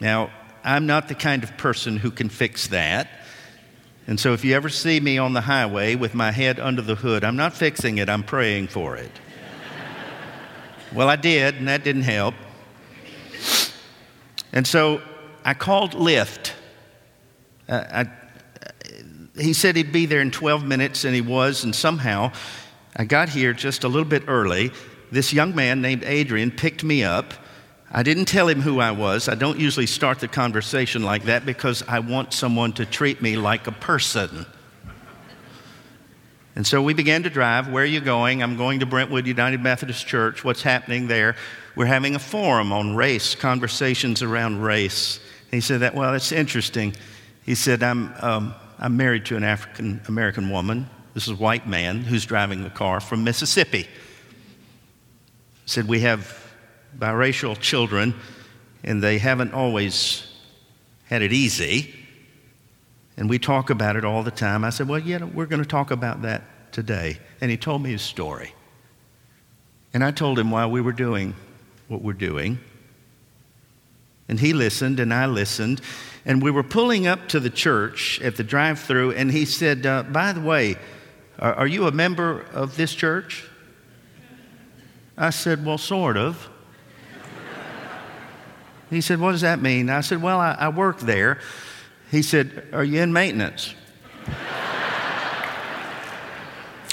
Now, 0.00 0.30
I'm 0.62 0.86
not 0.86 1.08
the 1.08 1.14
kind 1.14 1.42
of 1.42 1.56
person 1.56 1.96
who 1.96 2.10
can 2.10 2.28
fix 2.28 2.68
that. 2.68 3.08
And 4.06 4.20
so 4.20 4.34
if 4.34 4.44
you 4.44 4.54
ever 4.54 4.68
see 4.68 5.00
me 5.00 5.18
on 5.18 5.32
the 5.32 5.40
highway 5.40 5.94
with 5.94 6.14
my 6.14 6.30
head 6.30 6.60
under 6.60 6.82
the 6.82 6.94
hood, 6.94 7.24
I'm 7.24 7.36
not 7.36 7.54
fixing 7.54 7.98
it, 7.98 8.08
I'm 8.08 8.22
praying 8.22 8.68
for 8.68 8.96
it. 8.96 9.10
well, 10.92 11.08
I 11.08 11.16
did, 11.16 11.56
and 11.56 11.68
that 11.68 11.84
didn't 11.84 12.02
help. 12.02 12.34
And 14.52 14.66
so 14.66 15.00
I 15.44 15.54
called 15.54 15.92
Lyft. 15.92 16.52
Uh, 17.66 17.84
I, 17.90 18.23
he 19.38 19.52
said 19.52 19.76
he'd 19.76 19.92
be 19.92 20.06
there 20.06 20.20
in 20.20 20.30
12 20.30 20.64
minutes, 20.64 21.04
and 21.04 21.14
he 21.14 21.20
was, 21.20 21.64
and 21.64 21.74
somehow 21.74 22.32
I 22.96 23.04
got 23.04 23.28
here 23.28 23.52
just 23.52 23.84
a 23.84 23.88
little 23.88 24.08
bit 24.08 24.24
early. 24.28 24.70
This 25.10 25.32
young 25.32 25.54
man 25.54 25.80
named 25.80 26.04
Adrian 26.04 26.50
picked 26.50 26.84
me 26.84 27.04
up 27.04 27.34
I 27.96 28.02
didn't 28.02 28.24
tell 28.24 28.48
him 28.48 28.60
who 28.60 28.80
I 28.80 28.90
was. 28.90 29.28
I 29.28 29.36
don't 29.36 29.60
usually 29.60 29.86
start 29.86 30.18
the 30.18 30.26
conversation 30.26 31.04
like 31.04 31.24
that 31.24 31.46
because 31.46 31.84
I 31.86 32.00
want 32.00 32.32
someone 32.32 32.72
to 32.72 32.84
treat 32.84 33.22
me 33.22 33.36
like 33.36 33.68
a 33.68 33.72
person. 33.72 34.46
And 36.56 36.66
so 36.66 36.82
we 36.82 36.92
began 36.92 37.22
to 37.22 37.30
drive. 37.30 37.68
Where 37.68 37.84
are 37.84 37.86
you 37.86 38.00
going? 38.00 38.42
I'm 38.42 38.56
going 38.56 38.80
to 38.80 38.86
Brentwood 38.86 39.28
United 39.28 39.60
Methodist 39.60 40.08
Church. 40.08 40.42
What's 40.42 40.62
happening 40.62 41.06
there? 41.06 41.36
We're 41.76 41.86
having 41.86 42.16
a 42.16 42.18
forum 42.18 42.72
on 42.72 42.96
race, 42.96 43.36
conversations 43.36 44.22
around 44.22 44.60
race. 44.62 45.20
he 45.52 45.60
said 45.60 45.82
that, 45.82 45.94
well, 45.94 46.10
that's 46.10 46.32
interesting. 46.32 46.96
He 47.44 47.54
said, 47.54 47.84
I'm, 47.84 48.12
um, 48.20 48.54
I'm 48.78 48.96
married 48.96 49.26
to 49.26 49.36
an 49.36 49.44
African 49.44 50.00
American 50.08 50.50
woman. 50.50 50.88
This 51.14 51.24
is 51.28 51.34
a 51.34 51.36
white 51.36 51.66
man 51.66 52.00
who's 52.02 52.26
driving 52.26 52.64
the 52.64 52.70
car 52.70 53.00
from 53.00 53.22
Mississippi. 53.22 53.86
Said, 55.66 55.88
We 55.88 56.00
have 56.00 56.36
biracial 56.98 57.58
children, 57.58 58.14
and 58.82 59.02
they 59.02 59.18
haven't 59.18 59.54
always 59.54 60.26
had 61.06 61.22
it 61.22 61.32
easy. 61.32 61.94
And 63.16 63.30
we 63.30 63.38
talk 63.38 63.70
about 63.70 63.94
it 63.94 64.04
all 64.04 64.24
the 64.24 64.32
time. 64.32 64.64
I 64.64 64.70
said, 64.70 64.88
Well, 64.88 64.98
yeah, 64.98 65.22
we're 65.24 65.46
going 65.46 65.62
to 65.62 65.68
talk 65.68 65.90
about 65.90 66.22
that 66.22 66.42
today. 66.72 67.18
And 67.40 67.50
he 67.50 67.56
told 67.56 67.82
me 67.82 67.92
his 67.92 68.02
story. 68.02 68.52
And 69.92 70.02
I 70.02 70.10
told 70.10 70.38
him 70.38 70.50
why 70.50 70.66
we 70.66 70.80
were 70.80 70.92
doing 70.92 71.34
what 71.86 72.02
we're 72.02 72.12
doing. 72.12 72.58
And 74.28 74.40
he 74.40 74.52
listened, 74.52 75.00
and 75.00 75.12
I 75.12 75.26
listened. 75.26 75.80
And 76.24 76.42
we 76.42 76.50
were 76.50 76.62
pulling 76.62 77.06
up 77.06 77.28
to 77.28 77.40
the 77.40 77.50
church 77.50 78.20
at 78.22 78.36
the 78.36 78.44
drive 78.44 78.80
through, 78.80 79.12
and 79.12 79.30
he 79.30 79.44
said, 79.44 79.84
uh, 79.84 80.04
By 80.04 80.32
the 80.32 80.40
way, 80.40 80.76
are, 81.38 81.54
are 81.54 81.66
you 81.66 81.86
a 81.86 81.92
member 81.92 82.40
of 82.52 82.76
this 82.76 82.94
church? 82.94 83.48
I 85.16 85.30
said, 85.30 85.64
Well, 85.64 85.78
sort 85.78 86.16
of. 86.16 86.48
He 88.90 89.00
said, 89.00 89.20
What 89.20 89.32
does 89.32 89.42
that 89.42 89.60
mean? 89.60 89.90
I 89.90 90.00
said, 90.00 90.22
Well, 90.22 90.40
I, 90.40 90.52
I 90.52 90.68
work 90.68 91.00
there. 91.00 91.40
He 92.10 92.22
said, 92.22 92.68
Are 92.72 92.84
you 92.84 93.00
in 93.02 93.12
maintenance? 93.12 93.74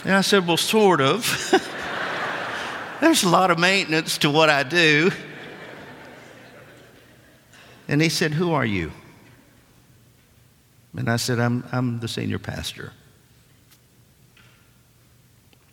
and 0.04 0.14
I 0.14 0.22
said, 0.22 0.46
Well, 0.48 0.58
sort 0.58 1.00
of. 1.00 1.26
there's 3.02 3.24
a 3.24 3.30
lot 3.30 3.52
of 3.52 3.60
maintenance 3.60 4.18
to 4.20 4.30
what 4.30 4.50
I 4.50 4.64
do. 4.64 5.12
And 7.92 8.02
he 8.02 8.08
said, 8.08 8.32
Who 8.32 8.54
are 8.54 8.66
you? 8.66 8.90
And 10.96 11.10
I 11.10 11.18
said, 11.18 11.40
I'm, 11.40 11.66
I'm 11.74 12.00
the 12.00 12.08
senior 12.08 12.40
pastor. 12.40 12.94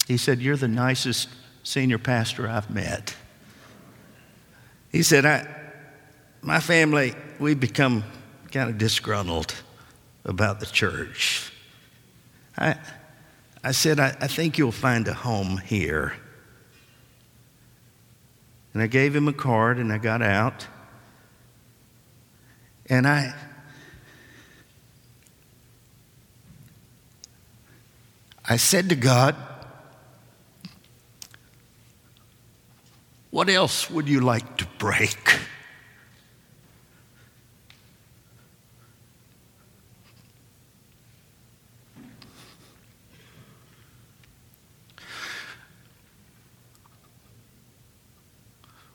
He 0.08 0.16
said, 0.16 0.40
You're 0.40 0.56
the 0.56 0.66
nicest 0.66 1.28
senior 1.62 1.98
pastor 1.98 2.48
I've 2.48 2.70
met. 2.70 3.14
He 4.90 5.04
said, 5.04 5.24
I, 5.24 5.46
My 6.42 6.58
family, 6.58 7.14
we've 7.38 7.60
become 7.60 8.02
kind 8.50 8.68
of 8.68 8.78
disgruntled 8.78 9.54
about 10.24 10.58
the 10.58 10.66
church. 10.66 11.52
I, 12.56 12.74
I 13.62 13.70
said, 13.70 14.00
I, 14.00 14.16
I 14.20 14.26
think 14.26 14.58
you'll 14.58 14.72
find 14.72 15.06
a 15.06 15.14
home 15.14 15.58
here. 15.58 16.14
And 18.74 18.82
I 18.82 18.88
gave 18.88 19.14
him 19.14 19.28
a 19.28 19.32
card 19.32 19.78
and 19.78 19.92
I 19.92 19.98
got 19.98 20.20
out. 20.20 20.66
And 22.88 23.06
I, 23.06 23.34
I 28.48 28.56
said 28.56 28.88
to 28.88 28.96
God, 28.96 29.36
What 33.30 33.50
else 33.50 33.90
would 33.90 34.08
you 34.08 34.20
like 34.20 34.56
to 34.56 34.66
break? 34.78 35.38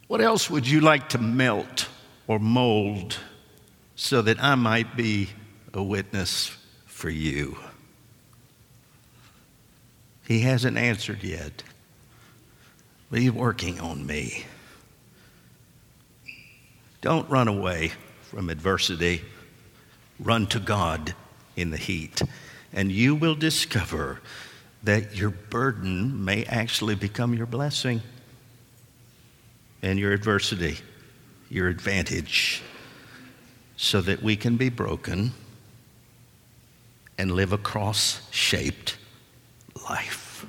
What 0.07 0.19
else 0.21 0.49
would 0.49 0.67
you 0.67 0.81
like 0.81 1.09
to 1.09 1.17
melt 1.17 1.87
or 2.27 2.37
mold 2.37 3.17
so 3.95 4.21
that 4.21 4.41
I 4.41 4.55
might 4.55 4.95
be 4.95 5.29
a 5.73 5.83
witness 5.83 6.55
for 6.85 7.09
you? 7.09 7.57
He 10.27 10.41
hasn't 10.41 10.77
answered 10.77 11.23
yet, 11.23 11.63
but 13.09 13.19
he's 13.19 13.31
working 13.31 13.79
on 13.79 14.05
me. 14.05 14.45
Don't 17.01 17.29
run 17.29 17.49
away 17.49 17.91
from 18.23 18.49
adversity. 18.49 19.21
Run 20.19 20.47
to 20.47 20.59
God 20.59 21.13
in 21.55 21.69
the 21.69 21.77
heat, 21.77 22.21
and 22.71 22.91
you 22.91 23.15
will 23.15 23.35
discover 23.35 24.21
that 24.83 25.15
your 25.15 25.29
burden 25.29 26.23
may 26.23 26.45
actually 26.45 26.95
become 26.95 27.33
your 27.33 27.45
blessing 27.45 28.01
and 29.81 29.99
your 29.99 30.13
adversity, 30.13 30.77
your 31.49 31.67
advantage, 31.67 32.61
so 33.83 33.99
that 33.99 34.23
we 34.23 34.37
can 34.37 34.55
be 34.55 34.69
broken 34.69 35.33
and 37.17 37.29
live 37.31 37.51
a 37.51 37.57
cross 37.57 38.21
shaped 38.31 38.95
life. 39.89 40.45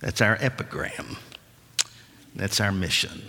That's 0.00 0.20
our 0.20 0.36
epigram. 0.38 1.16
That's 2.36 2.60
our 2.60 2.70
mission. 2.70 3.22